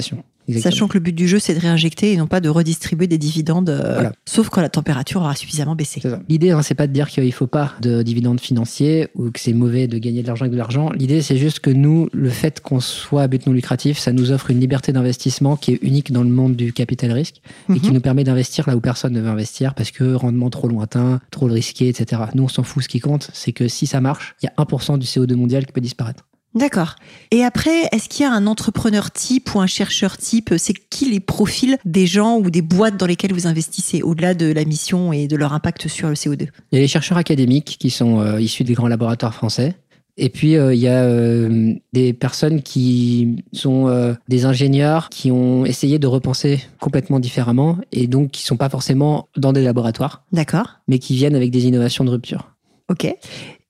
Sachant 0.61 0.89
que 0.89 0.95
le 0.95 1.01
but 1.01 1.15
du 1.15 1.27
jeu, 1.27 1.39
c'est 1.39 1.55
de 1.55 1.61
réinjecter 1.61 2.13
et 2.13 2.17
non 2.17 2.27
pas 2.27 2.41
de 2.41 2.49
redistribuer 2.49 3.07
des 3.07 3.19
dividendes, 3.19 3.71
euh, 3.71 4.11
sauf 4.25 4.49
quand 4.49 4.61
la 4.61 4.69
température 4.69 5.21
aura 5.21 5.35
suffisamment 5.35 5.75
baissé. 5.75 6.01
L'idée, 6.29 6.51
hein, 6.51 6.63
c'est 6.63 6.75
pas 6.75 6.87
de 6.87 6.93
dire 6.93 7.09
qu'il 7.09 7.33
faut 7.33 7.47
pas 7.47 7.75
de 7.81 8.03
dividendes 8.03 8.41
financiers 8.41 9.09
ou 9.15 9.31
que 9.31 9.41
c'est 9.41 9.53
mauvais 9.53 9.89
de 9.89 9.99
gagner 9.99 10.23
de 10.23 10.27
l'argent 10.27 10.45
avec 10.45 10.53
de 10.53 10.59
l'argent. 10.59 10.91
L'idée, 10.93 11.23
c'est 11.23 11.37
juste 11.37 11.61
que 11.61 11.71
nous, 11.71 12.09
le 12.13 12.31
fait 12.31 12.61
qu'on 12.61 12.81
soit 12.81 13.23
à 13.23 13.29
but 13.29 13.47
non 13.47 13.53
lucratif, 13.53 13.99
ça 13.99 14.13
nous 14.13 14.31
offre 14.31 14.51
une 14.51 14.61
liberté 14.61 14.93
d'investissement 14.93 15.57
qui 15.57 15.73
est 15.73 15.79
unique 15.83 16.13
dans 16.13 16.23
le 16.23 16.31
monde 16.31 16.57
du 16.57 16.73
capital 16.73 17.13
risque 17.13 17.41
et 17.75 17.81
qui 17.81 17.89
mhm. 17.89 17.95
nous 17.95 18.01
permet 18.01 18.25
d'investir 18.25 18.69
là 18.69 18.77
où 18.77 18.81
personne 18.81 19.13
ne 19.13 19.21
veut 19.21 19.29
investir 19.29 19.75
parce 19.75 19.91
que 19.91 20.15
rendement 20.15 20.51
trop 20.51 20.69
lointain, 20.69 21.21
trop 21.31 21.47
risqué, 21.47 21.89
etc. 21.89 22.23
Nous, 22.35 22.45
on 22.45 22.49
s'en 22.49 22.63
fout. 22.63 22.83
Ce 22.83 22.89
qui 22.89 23.01
compte, 23.01 23.31
c'est 23.33 23.53
que 23.53 23.69
si 23.69 23.87
ça 23.87 24.01
marche, 24.01 24.37
il 24.43 24.47
y 24.47 24.49
a 24.49 24.63
1% 24.63 24.99
du 24.99 25.07
CO2 25.07 25.35
mondial 25.35 25.67
qui 25.67 25.73
peut 25.73 25.81
disparaître. 25.81 26.25
D'accord. 26.57 26.97
Et 27.31 27.45
après, 27.45 27.83
est-ce 27.93 28.09
qu'il 28.09 28.25
y 28.25 28.27
a 28.27 28.33
un 28.33 28.47
entrepreneur 28.47 29.11
type 29.11 29.55
ou 29.55 29.61
un 29.61 29.67
chercheur 29.67 30.17
type? 30.17 30.55
C'est 30.57 30.73
qui 30.73 31.11
les 31.11 31.21
profils 31.21 31.77
des 31.85 32.07
gens 32.07 32.39
ou 32.39 32.51
des 32.51 32.63
boîtes 32.63 32.97
dans 32.97 33.05
lesquelles 33.05 33.35
vous 33.35 33.47
investissez, 33.47 34.03
au-delà 34.03 34.33
de 34.33 34.51
la 34.51 34.65
mission 34.65 35.13
et 35.13 35.29
de 35.29 35.37
leur 35.37 35.53
impact 35.53 35.87
sur 35.89 36.09
le 36.09 36.15
CO2 36.15 36.49
Il 36.73 36.77
y 36.77 36.79
a 36.79 36.81
les 36.81 36.89
chercheurs 36.89 37.19
académiques 37.19 37.77
qui 37.79 37.91
sont 37.91 38.21
euh, 38.21 38.41
issus 38.41 38.65
des 38.65 38.73
grands 38.73 38.89
laboratoires 38.89 39.35
français. 39.35 39.75
Et 40.17 40.31
puis, 40.31 40.57
euh, 40.57 40.73
il 40.73 40.81
y 40.81 40.89
a 40.89 41.05
euh, 41.05 41.75
des 41.93 42.15
personnes 42.15 42.63
qui 42.63 43.45
sont 43.53 44.17
des 44.27 44.47
ingénieurs 44.47 45.11
qui 45.11 45.31
ont 45.31 45.67
essayé 45.67 45.99
de 45.99 46.07
repenser 46.07 46.63
complètement 46.81 47.21
différemment 47.21 47.77
et 47.93 48.07
donc 48.07 48.31
qui 48.31 48.45
ne 48.45 48.47
sont 48.47 48.57
pas 48.57 48.71
forcément 48.71 49.29
dans 49.37 49.53
des 49.53 49.63
laboratoires. 49.63 50.25
D'accord. 50.33 50.79
Mais 50.89 50.99
qui 50.99 51.17
viennent 51.17 51.37
avec 51.37 51.51
des 51.51 51.67
innovations 51.67 52.05
de 52.05 52.11
rupture. 52.11 52.51
Ok. 52.89 53.15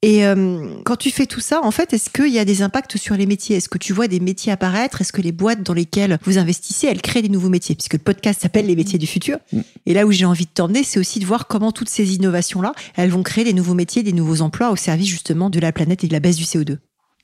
Et 0.07 0.25
euh, 0.25 0.69
quand 0.85 0.95
tu 0.95 1.11
fais 1.11 1.27
tout 1.27 1.41
ça, 1.41 1.61
en 1.65 1.73
fait, 1.73 1.93
est-ce 1.93 2.11
qu'il 2.11 2.33
y 2.33 2.39
a 2.39 2.45
des 2.45 2.63
impacts 2.63 2.97
sur 2.97 3.17
les 3.17 3.27
métiers? 3.27 3.57
Est-ce 3.57 3.69
que 3.69 3.77
tu 3.77 3.93
vois 3.93 4.07
des 4.07 4.21
métiers 4.21 4.53
apparaître? 4.53 5.01
Est-ce 5.01 5.13
que 5.13 5.21
les 5.21 5.33
boîtes 5.33 5.65
dans 5.65 5.75
lesquelles 5.75 6.21
vous 6.23 6.39
investissez, 6.39 6.87
elles 6.87 7.03
créent 7.03 7.23
des 7.23 7.29
nouveaux 7.29 7.49
métiers? 7.49 7.75
Puisque 7.75 7.95
le 7.95 7.99
podcast 7.99 8.41
s'appelle 8.41 8.67
Les 8.67 8.77
métiers 8.77 9.01
du 9.01 9.09
futur. 9.09 9.39
Mm. 9.53 9.61
Et 9.87 9.95
là 9.95 10.07
où 10.07 10.13
j'ai 10.13 10.25
envie 10.25 10.45
de 10.45 10.51
t'emmener, 10.51 10.85
c'est 10.85 11.01
aussi 11.01 11.19
de 11.19 11.27
voir 11.27 11.49
comment 11.49 11.73
toutes 11.73 11.89
ces 11.89 12.15
innovations-là, 12.15 12.73
elles 12.95 13.11
vont 13.11 13.25
créer 13.25 13.43
des 13.43 13.53
nouveaux 13.53 13.75
métiers, 13.75 14.05
des 14.05 14.13
nouveaux 14.13 14.43
emplois 14.43 14.71
au 14.71 14.77
service 14.77 15.09
justement 15.09 15.51
de 15.51 15.59
la 15.59 15.73
planète 15.73 16.05
et 16.05 16.07
de 16.07 16.13
la 16.13 16.21
baisse 16.21 16.37
du 16.37 16.45
CO2. 16.45 16.77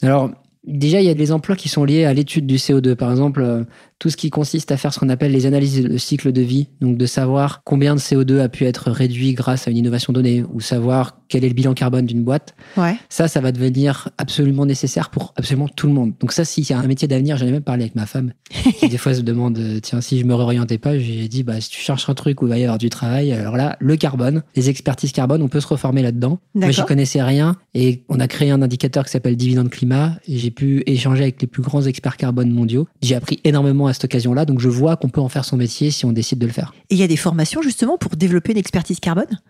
Alors, 0.02 0.32
Déjà, 0.64 1.00
il 1.00 1.06
y 1.06 1.10
a 1.10 1.14
des 1.14 1.32
emplois 1.32 1.56
qui 1.56 1.68
sont 1.68 1.84
liés 1.84 2.04
à 2.04 2.14
l'étude 2.14 2.46
du 2.46 2.54
CO2. 2.54 2.94
Par 2.94 3.10
exemple, 3.10 3.42
euh, 3.42 3.64
tout 4.02 4.10
ce 4.10 4.16
qui 4.16 4.30
consiste 4.30 4.72
à 4.72 4.76
faire 4.76 4.92
ce 4.92 4.98
qu'on 4.98 5.10
appelle 5.10 5.30
les 5.30 5.46
analyses 5.46 5.80
de 5.80 5.96
cycle 5.96 6.32
de 6.32 6.40
vie, 6.40 6.66
donc 6.80 6.98
de 6.98 7.06
savoir 7.06 7.62
combien 7.62 7.94
de 7.94 8.00
CO2 8.00 8.40
a 8.40 8.48
pu 8.48 8.64
être 8.64 8.90
réduit 8.90 9.32
grâce 9.32 9.68
à 9.68 9.70
une 9.70 9.76
innovation 9.76 10.12
donnée, 10.12 10.42
ou 10.52 10.60
savoir 10.60 11.20
quel 11.28 11.44
est 11.44 11.48
le 11.48 11.54
bilan 11.54 11.72
carbone 11.72 12.04
d'une 12.04 12.24
boîte. 12.24 12.56
Ouais. 12.76 12.96
Ça, 13.08 13.28
ça 13.28 13.40
va 13.40 13.52
devenir 13.52 14.08
absolument 14.18 14.66
nécessaire 14.66 15.08
pour 15.08 15.32
absolument 15.36 15.68
tout 15.68 15.86
le 15.86 15.92
monde. 15.92 16.14
Donc 16.18 16.32
ça, 16.32 16.44
si 16.44 16.64
c'est 16.64 16.74
un 16.74 16.82
métier 16.82 17.06
d'avenir, 17.06 17.36
j'en 17.36 17.46
ai 17.46 17.52
même 17.52 17.62
parlé 17.62 17.84
avec 17.84 17.94
ma 17.94 18.06
femme, 18.06 18.32
qui 18.80 18.88
des 18.88 18.98
fois 18.98 19.14
se 19.14 19.20
demande, 19.20 19.56
euh, 19.56 19.78
tiens, 19.80 20.00
si 20.00 20.18
je 20.18 20.24
me 20.24 20.34
réorientais 20.34 20.78
pas, 20.78 20.98
j'ai 20.98 21.28
dit, 21.28 21.44
bah, 21.44 21.60
si 21.60 21.70
tu 21.70 21.80
cherches 21.80 22.10
un 22.10 22.14
truc 22.14 22.42
où 22.42 22.46
il 22.46 22.50
va 22.50 22.58
y 22.58 22.64
avoir 22.64 22.78
du 22.78 22.90
travail, 22.90 23.32
alors 23.32 23.56
là, 23.56 23.76
le 23.78 23.96
carbone, 23.96 24.42
les 24.56 24.68
expertises 24.68 25.12
carbone, 25.12 25.42
on 25.42 25.48
peut 25.48 25.60
se 25.60 25.68
reformer 25.68 26.02
là-dedans. 26.02 26.40
Moi, 26.56 26.72
j'y 26.72 26.82
connaissais 26.82 27.22
rien, 27.22 27.54
et 27.72 28.02
on 28.08 28.18
a 28.18 28.26
créé 28.26 28.50
un 28.50 28.62
indicateur 28.62 29.04
qui 29.04 29.12
s'appelle 29.12 29.36
dividende 29.36 29.70
climat, 29.70 30.16
et 30.26 30.38
j'ai 30.38 30.50
pu 30.50 30.82
échanger 30.86 31.22
avec 31.22 31.40
les 31.40 31.46
plus 31.46 31.62
grands 31.62 31.82
experts 31.82 32.16
carbone 32.16 32.50
mondiaux. 32.50 32.88
J'ai 33.00 33.14
appris 33.14 33.40
énormément 33.44 33.86
à 33.86 33.91
cette 33.92 34.04
occasion-là, 34.04 34.44
donc 34.44 34.60
je 34.60 34.68
vois 34.68 34.96
qu'on 34.96 35.08
peut 35.08 35.20
en 35.20 35.28
faire 35.28 35.44
son 35.44 35.56
métier 35.56 35.90
si 35.90 36.04
on 36.04 36.12
décide 36.12 36.38
de 36.38 36.46
le 36.46 36.52
faire. 36.52 36.74
Et 36.90 36.94
il 36.94 36.98
y 36.98 37.02
a 37.02 37.08
des 37.08 37.16
formations 37.16 37.62
justement 37.62 37.98
pour 37.98 38.16
développer 38.16 38.52
une 38.52 38.58
expertise 38.58 39.00
carbone? 39.00 39.40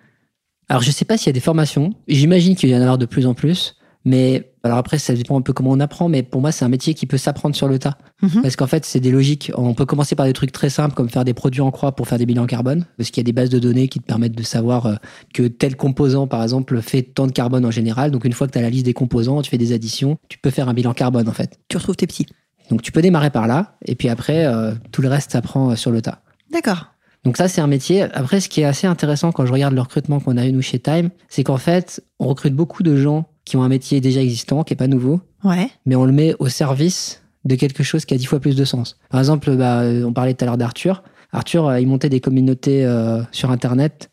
Alors 0.69 0.83
je 0.83 0.89
ne 0.89 0.93
sais 0.93 1.05
pas 1.05 1.19
s'il 1.19 1.27
y 1.27 1.31
a 1.31 1.35
des 1.35 1.41
formations. 1.41 1.93
J'imagine 2.09 2.57
qu'il 2.57 2.71
y 2.71 2.77
en 2.77 2.81
a 2.81 2.97
de 2.97 3.07
plus 3.07 3.27
en 3.27 3.35
plus. 3.35 3.77
Mais 4.05 4.53
alors 4.65 4.79
après, 4.79 4.99
ça 4.99 5.15
dépend 5.15 5.39
un 5.39 5.43
peu 5.43 5.53
comment 5.53 5.71
on 5.71 5.81
apprend, 5.81 6.09
mais 6.09 6.23
pour 6.23 6.41
moi, 6.41 6.51
c'est 6.51 6.65
un 6.65 6.69
métier 6.69 6.95
qui 6.95 7.07
peut 7.07 7.19
s'apprendre 7.19 7.55
sur 7.55 7.69
le 7.69 7.79
tas. 7.79 7.99
Mhm. 8.23 8.43
Parce 8.43 8.57
qu'en 8.57 8.67
fait, 8.67 8.85
c'est 8.85 9.01
des 9.01 9.11
logiques. 9.11 9.53
On 9.57 9.75
peut 9.75 9.87
commencer 9.87 10.17
par 10.17 10.27
des 10.27 10.33
trucs 10.33 10.53
très 10.53 10.71
simples, 10.71 10.95
comme 10.95 11.09
faire 11.09 11.25
des 11.25 11.35
produits 11.35 11.61
en 11.61 11.71
croix 11.71 11.93
pour 11.93 12.09
faire 12.09 12.19
des 12.19 12.27
bilans 12.27 12.47
carbone, 12.47 12.87
parce 12.97 13.11
qu'il 13.11 13.21
y 13.21 13.25
a 13.25 13.27
des 13.27 13.33
bases 13.33 13.51
de 13.51 13.59
données 13.59 13.89
qui 13.89 14.01
te 14.01 14.05
permettent 14.05 14.37
de 14.37 14.43
savoir 14.43 14.87
euh, 14.87 14.95
que 15.35 15.45
tel 15.45 15.77
composant, 15.77 16.27
par 16.27 16.43
exemple, 16.43 16.81
fait 16.81 17.03
tant 17.03 17.27
de 17.27 17.33
carbone 17.33 17.65
en 17.65 17.71
général. 17.71 18.11
Donc 18.11 18.25
une 18.25 18.33
fois 18.33 18.47
que 18.47 18.53
tu 18.53 18.59
as 18.59 18.63
la 18.63 18.71
liste 18.71 18.87
des 18.87 18.95
composants, 18.95 19.41
tu 19.43 19.51
fais 19.51 19.59
des 19.59 19.73
additions, 19.73 20.19
tu 20.29 20.39
peux 20.39 20.51
faire 20.51 20.69
un 20.69 20.75
bilan 20.75 20.95
carbone, 20.95 21.29
en 21.29 21.33
fait. 21.33 21.61
Tu 21.69 21.77
retrouves 21.77 21.97
tes 21.97 22.07
petits. 22.07 22.27
Donc 22.71 22.83
tu 22.83 22.93
peux 22.93 23.03
démarrer 23.03 23.31
par 23.31 23.47
là, 23.47 23.77
et 23.85 23.95
puis 23.95 24.09
après, 24.09 24.47
euh, 24.47 24.73
tout 24.91 25.03
le 25.03 25.09
reste 25.09 25.33
s'apprend 25.33 25.71
euh, 25.71 25.77
sur 25.77 25.91
le 25.91 26.03
tas. 26.03 26.23
D'accord. 26.51 26.87
Donc 27.25 27.37
ça, 27.37 27.47
c'est 27.49 27.61
un 27.61 27.67
métier. 27.67 28.03
Après, 28.03 28.41
ce 28.41 28.49
qui 28.49 28.63
est 28.63 28.65
assez 28.65 28.87
intéressant 28.87 29.31
quand 29.31 29.47
je 29.47 29.53
regarde 29.53 29.75
le 29.75 29.81
recrutement 29.81 30.19
qu'on 30.19 30.37
a 30.37 30.47
eu 30.47 30.53
nous 30.53 30.63
chez 30.63 30.81
Time, 30.81 31.11
c'est 31.29 31.45
qu'en 31.45 31.57
fait, 31.57 32.03
on 32.19 32.27
recrute 32.27 32.55
beaucoup 32.55 32.83
de 32.83 32.97
gens 32.97 33.27
qui 33.45 33.57
ont 33.57 33.63
un 33.63 33.69
métier 33.69 34.01
déjà 34.01 34.21
existant, 34.21 34.65
qui 34.65 34.73
est 34.73 34.77
pas 34.77 34.89
nouveau. 34.89 35.21
Ouais. 35.45 35.71
Mais 35.87 35.95
on 35.95 36.05
le 36.05 36.13
met 36.13 36.35
au 36.41 36.49
service 36.49 37.23
de 37.45 37.55
quelque 37.55 37.83
chose 37.83 38.05
qui 38.05 38.15
a 38.15 38.17
dix 38.17 38.27
fois 38.27 38.41
plus 38.41 38.57
de 38.57 38.65
sens. 38.65 38.99
Par 39.09 39.21
exemple, 39.21 39.55
bah, 39.57 39.83
on 40.05 40.13
parlait 40.13 40.35
tout 40.35 40.45
à 40.45 40.47
l'heure 40.47 40.59
d'Arthur. 40.59 41.03
Arthur, 41.33 41.67
euh, 41.67 41.81
il 41.81 41.89
montait 41.89 42.09
des 42.09 42.21
communautés 42.21 42.85
euh, 42.85 43.23
sur 43.33 43.51
Internet 43.51 44.11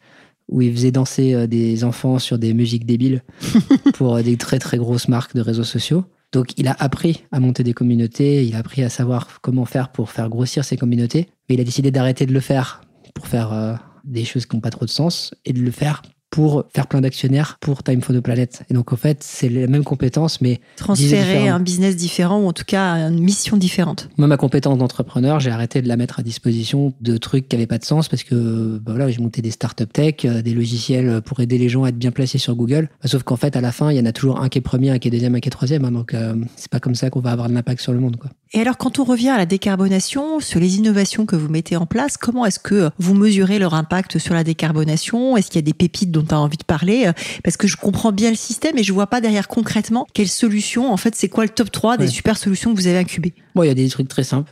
où 0.48 0.62
il 0.62 0.74
faisait 0.74 0.92
danser 0.92 1.34
euh, 1.34 1.48
des 1.48 1.84
enfants 1.84 2.18
sur 2.18 2.40
des 2.40 2.54
musiques 2.54 2.86
débiles 2.86 3.24
pour 3.94 4.22
des 4.22 4.38
très 4.38 4.58
très 4.58 4.78
grosses 4.78 5.08
marques 5.08 5.36
de 5.36 5.42
réseaux 5.42 5.64
sociaux. 5.64 6.06
Donc 6.32 6.54
il 6.58 6.68
a 6.68 6.76
appris 6.78 7.26
à 7.32 7.40
monter 7.40 7.64
des 7.64 7.74
communautés, 7.74 8.46
il 8.46 8.56
a 8.56 8.60
appris 8.60 8.84
à 8.84 8.90
savoir 8.90 9.42
comment 9.42 9.66
faire 9.66 9.92
pour 9.92 10.12
faire 10.12 10.30
grossir 10.30 10.64
ces 10.64 10.78
communautés, 10.78 11.30
mais 11.48 11.56
il 11.56 11.62
a 11.62 11.64
décidé 11.64 11.92
d'arrêter 11.92 12.26
de 12.26 12.34
le 12.34 12.40
faire 12.40 12.82
pour 13.16 13.28
faire 13.28 13.80
des 14.04 14.26
choses 14.26 14.46
qui 14.46 14.56
n'ont 14.56 14.62
pas 14.62 14.70
trop 14.70 14.86
de 14.86 14.90
sens 14.90 15.34
et 15.46 15.54
de 15.54 15.62
le 15.62 15.72
faire 15.72 16.04
pour 16.30 16.66
faire 16.74 16.88
plein 16.88 17.02
d'actionnaires 17.02 17.58
pour 17.60 17.84
Time 17.84 18.02
for 18.02 18.16
the 18.16 18.20
Planet. 18.20 18.64
Et 18.70 18.74
donc, 18.74 18.94
en 18.94 18.96
fait, 18.96 19.24
c'est 19.24 19.50
la 19.50 19.68
même 19.68 19.84
compétence, 19.84 20.42
mais 20.42 20.60
transférer 20.76 21.48
un 21.48 21.60
business 21.60 21.96
différent 21.96 22.40
ou 22.40 22.48
en 22.48 22.54
tout 22.54 22.66
cas 22.66 22.96
une 23.10 23.20
mission 23.20 23.58
différente. 23.58 24.10
Moi, 24.18 24.28
ma 24.28 24.38
compétence 24.38 24.78
d'entrepreneur, 24.78 25.40
j'ai 25.40 25.52
arrêté 25.52 25.82
de 25.82 25.88
la 25.88 25.98
mettre 25.98 26.20
à 26.20 26.24
disposition 26.24 26.94
de 27.02 27.18
trucs 27.18 27.48
qui 27.48 27.56
n'avaient 27.56 27.68
pas 27.68 27.78
de 27.78 27.86
sens 27.86 28.08
parce 28.08 28.24
que 28.24 28.80
bah 28.80 28.92
voilà, 28.92 29.10
j'ai 29.10 29.22
monté 29.22 29.42
des 29.42 29.52
startup 29.52 29.92
tech, 29.92 30.26
euh, 30.26 30.42
des 30.42 30.54
logiciels 30.54 31.22
pour 31.22 31.40
aider 31.40 31.58
les 31.58 31.70
gens 31.70 31.84
à 31.84 31.90
être 31.90 31.98
bien 31.98 32.12
placés 32.12 32.38
sur 32.38 32.56
Google. 32.56 32.90
Bah, 33.02 33.10
sauf 33.10 33.24
qu'en 33.24 33.36
fait, 33.36 33.56
à 33.56 33.62
la 33.62 33.72
fin, 33.72 33.92
il 33.92 33.98
y 33.98 34.00
en 34.00 34.06
a 34.06 34.12
toujours 34.12 34.42
un 34.42 34.50
qui 34.50 34.58
est 34.60 34.62
premier, 34.62 34.92
un 34.92 35.00
qui 35.00 35.08
est 35.08 35.12
deuxième, 35.12 35.36
un 35.36 35.40
qui 35.40 35.50
est 35.50 35.52
troisième. 35.52 35.86
Hein, 35.86 35.92
donc, 35.92 36.14
euh, 36.14 36.36
c'est 36.56 36.70
pas 36.70 36.80
comme 36.80 36.96
ça 36.96 37.10
qu'on 37.10 37.22
va 37.22 37.32
avoir 37.32 37.50
de 37.50 37.54
l'impact 37.54 37.82
sur 37.82 37.94
le 37.94 38.00
monde. 38.00 38.18
Quoi. 38.18 38.32
Et 38.52 38.60
alors, 38.60 38.78
quand 38.78 38.98
on 38.98 39.04
revient 39.04 39.30
à 39.30 39.38
la 39.38 39.46
décarbonation, 39.46 40.40
sur 40.40 40.60
les 40.60 40.78
innovations 40.78 41.28
que 41.28 41.36
vous 41.36 41.50
mettez 41.50 41.76
en 41.76 41.86
place, 41.86 42.18
comment 42.18 42.48
est-ce 42.48 42.58
que 42.58 42.90
vous 42.98 43.14
mesurez 43.14 43.60
leur 43.60 43.76
impact 43.76 44.18
sur 44.18 44.34
la 44.34 44.44
décarbonation? 44.44 45.38
Est-ce 45.38 45.52
qu'il 45.52 45.58
y 45.58 45.64
a 45.64 45.68
des 45.68 45.74
pépites 45.74 46.10
dont 46.10 46.24
tu 46.24 46.34
as 46.34 46.40
envie 46.40 46.58
de 46.58 46.64
parler? 46.64 47.12
Parce 47.44 47.58
que 47.58 47.68
je 47.68 47.78
comprends 47.78 48.12
bien 48.12 48.32
le 48.32 48.36
système 48.36 48.76
et 48.80 48.84
je 48.84 48.92
vois 48.92 49.06
pas 49.06 49.22
derrière 49.22 49.48
concrètement 49.48 50.08
quelle 50.16 50.28
solution. 50.28 50.92
En 50.92 50.98
fait, 50.98 51.14
c'est 51.16 51.30
quoi 51.30 51.44
le 51.44 51.52
top 51.52 51.72
3 51.72 51.98
des 51.98 52.08
super 52.08 52.38
solutions 52.38 52.74
que 52.74 52.80
vous 52.80 52.88
avez 52.88 52.98
incubées 52.98 53.36
Bon, 53.54 53.62
il 53.62 53.68
y 53.68 53.72
a 53.72 53.76
des 53.76 53.88
trucs 53.88 54.08
très 54.08 54.24
simples. 54.24 54.52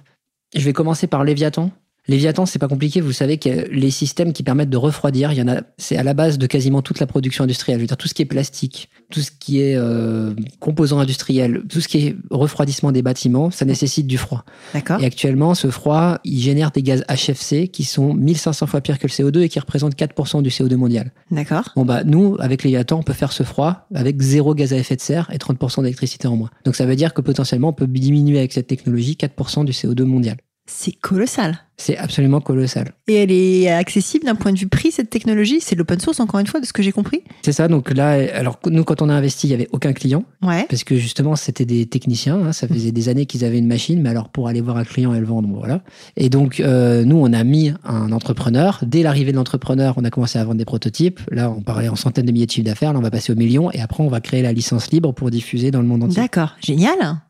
Je 0.55 0.63
vais 0.63 0.73
commencer 0.73 1.07
par 1.07 1.23
Léviathan. 1.23 1.71
Léviathan, 2.07 2.45
c'est 2.45 2.59
pas 2.59 2.67
compliqué. 2.67 3.01
Vous 3.01 3.11
savez 3.11 3.37
que 3.37 3.67
les 3.69 3.91
systèmes 3.91 4.31
qui 4.31 4.43
permettent 4.43 4.69
de 4.69 4.77
refroidir, 4.77 5.31
il 5.33 5.37
y 5.37 5.41
en 5.41 5.47
a, 5.47 5.61
c'est 5.77 5.97
à 5.97 6.03
la 6.03 6.13
base 6.13 6.37
de 6.37 6.47
quasiment 6.47 6.81
toute 6.81 6.99
la 6.99 7.07
production 7.07 7.43
industrielle. 7.43 7.79
Je 7.79 7.83
veux 7.83 7.87
dire, 7.87 7.97
tout 7.97 8.07
ce 8.07 8.13
qui 8.13 8.21
est 8.21 8.25
plastique, 8.25 8.89
tout 9.11 9.21
ce 9.21 9.31
qui 9.31 9.61
est 9.61 9.75
euh, 9.75 10.33
composants 10.59 10.99
industriels, 10.99 11.63
tout 11.69 11.81
ce 11.81 11.87
qui 11.87 12.07
est 12.07 12.15
refroidissement 12.31 12.91
des 12.91 13.01
bâtiments, 13.01 13.51
ça 13.51 13.65
nécessite 13.65 14.07
du 14.07 14.17
froid. 14.17 14.45
D'accord. 14.73 15.01
Et 15.01 15.05
actuellement, 15.05 15.53
ce 15.53 15.69
froid, 15.69 16.19
il 16.23 16.39
génère 16.39 16.71
des 16.71 16.81
gaz 16.81 17.03
HFC 17.09 17.67
qui 17.67 17.83
sont 17.83 18.13
1500 18.13 18.67
fois 18.67 18.81
pires 18.81 18.99
que 18.99 19.07
le 19.07 19.11
CO2 19.11 19.41
et 19.41 19.49
qui 19.49 19.59
représentent 19.59 19.95
4% 19.95 20.41
du 20.41 20.49
CO2 20.49 20.75
mondial. 20.75 21.11
D'accord. 21.31 21.71
Bon, 21.75 21.83
bah, 21.83 22.03
nous, 22.05 22.37
avec 22.39 22.63
Léviathan, 22.63 22.99
on 22.99 23.03
peut 23.03 23.13
faire 23.13 23.33
ce 23.33 23.43
froid 23.43 23.87
avec 23.93 24.21
zéro 24.21 24.55
gaz 24.55 24.71
à 24.71 24.77
effet 24.77 24.95
de 24.95 25.01
serre 25.01 25.29
et 25.33 25.37
30% 25.37 25.81
d'électricité 25.81 26.27
en 26.27 26.37
moins. 26.37 26.49
Donc, 26.63 26.75
ça 26.75 26.85
veut 26.85 26.95
dire 26.95 27.13
que 27.13 27.21
potentiellement, 27.21 27.69
on 27.69 27.73
peut 27.73 27.87
diminuer 27.87 28.39
avec 28.39 28.53
cette 28.53 28.67
technologie 28.67 29.17
4% 29.19 29.65
du 29.65 29.73
CO2 29.73 30.03
mondial. 30.03 30.37
C'est 30.69 30.91
colossal. 30.91 31.59
C'est 31.77 31.95
absolument 31.95 32.41
colossal. 32.41 32.91
Et 33.07 33.15
elle 33.15 33.31
est 33.31 33.69
accessible 33.69 34.25
d'un 34.25 34.35
point 34.35 34.51
de 34.51 34.57
vue 34.57 34.67
prix, 34.67 34.91
cette 34.91 35.09
technologie? 35.09 35.61
C'est 35.61 35.75
l'open 35.75 35.99
source, 35.99 36.19
encore 36.19 36.39
une 36.39 36.47
fois, 36.47 36.59
de 36.59 36.65
ce 36.65 36.73
que 36.73 36.83
j'ai 36.83 36.91
compris? 36.91 37.21
C'est 37.43 37.51
ça. 37.51 37.67
Donc 37.67 37.93
là, 37.93 38.17
alors 38.33 38.59
nous, 38.65 38.83
quand 38.83 39.01
on 39.01 39.09
a 39.09 39.13
investi, 39.13 39.47
il 39.47 39.51
n'y 39.51 39.53
avait 39.53 39.69
aucun 39.71 39.93
client. 39.93 40.25
Ouais. 40.41 40.65
Parce 40.69 40.83
que 40.83 40.97
justement, 40.97 41.35
c'était 41.35 41.65
des 41.65 41.85
techniciens. 41.85 42.47
Hein, 42.47 42.51
ça 42.51 42.67
faisait 42.67 42.91
des 42.91 43.09
années 43.09 43.25
qu'ils 43.25 43.45
avaient 43.45 43.59
une 43.59 43.67
machine, 43.67 44.01
mais 44.01 44.09
alors 44.09 44.29
pour 44.29 44.47
aller 44.47 44.59
voir 44.59 44.77
un 44.77 44.83
client 44.83 45.13
et 45.13 45.19
le 45.19 45.25
vendre, 45.25 45.47
voilà. 45.47 45.81
Et 46.17 46.29
donc, 46.29 46.59
euh, 46.59 47.05
nous, 47.05 47.17
on 47.17 47.31
a 47.31 47.43
mis 47.43 47.71
un 47.85 48.11
entrepreneur. 48.11 48.79
Dès 48.85 49.03
l'arrivée 49.03 49.31
de 49.31 49.37
l'entrepreneur, 49.37 49.93
on 49.97 50.03
a 50.03 50.09
commencé 50.09 50.37
à 50.39 50.43
vendre 50.43 50.57
des 50.57 50.65
prototypes. 50.65 51.21
Là, 51.31 51.49
on 51.49 51.61
parlait 51.61 51.87
en 51.87 51.95
centaines 51.95 52.25
de 52.25 52.31
milliers 52.31 52.47
de 52.47 52.51
chiffres 52.51 52.65
d'affaires. 52.65 52.91
Là, 52.91 52.99
on 52.99 53.03
va 53.03 53.11
passer 53.11 53.31
au 53.31 53.35
million. 53.35 53.71
Et 53.71 53.79
après, 53.79 54.03
on 54.03 54.09
va 54.09 54.19
créer 54.19 54.41
la 54.41 54.51
licence 54.51 54.91
libre 54.91 55.13
pour 55.13 55.31
diffuser 55.31 55.71
dans 55.71 55.81
le 55.81 55.87
monde 55.87 56.03
entier. 56.03 56.21
D'accord. 56.21 56.55
Génial. 56.59 57.21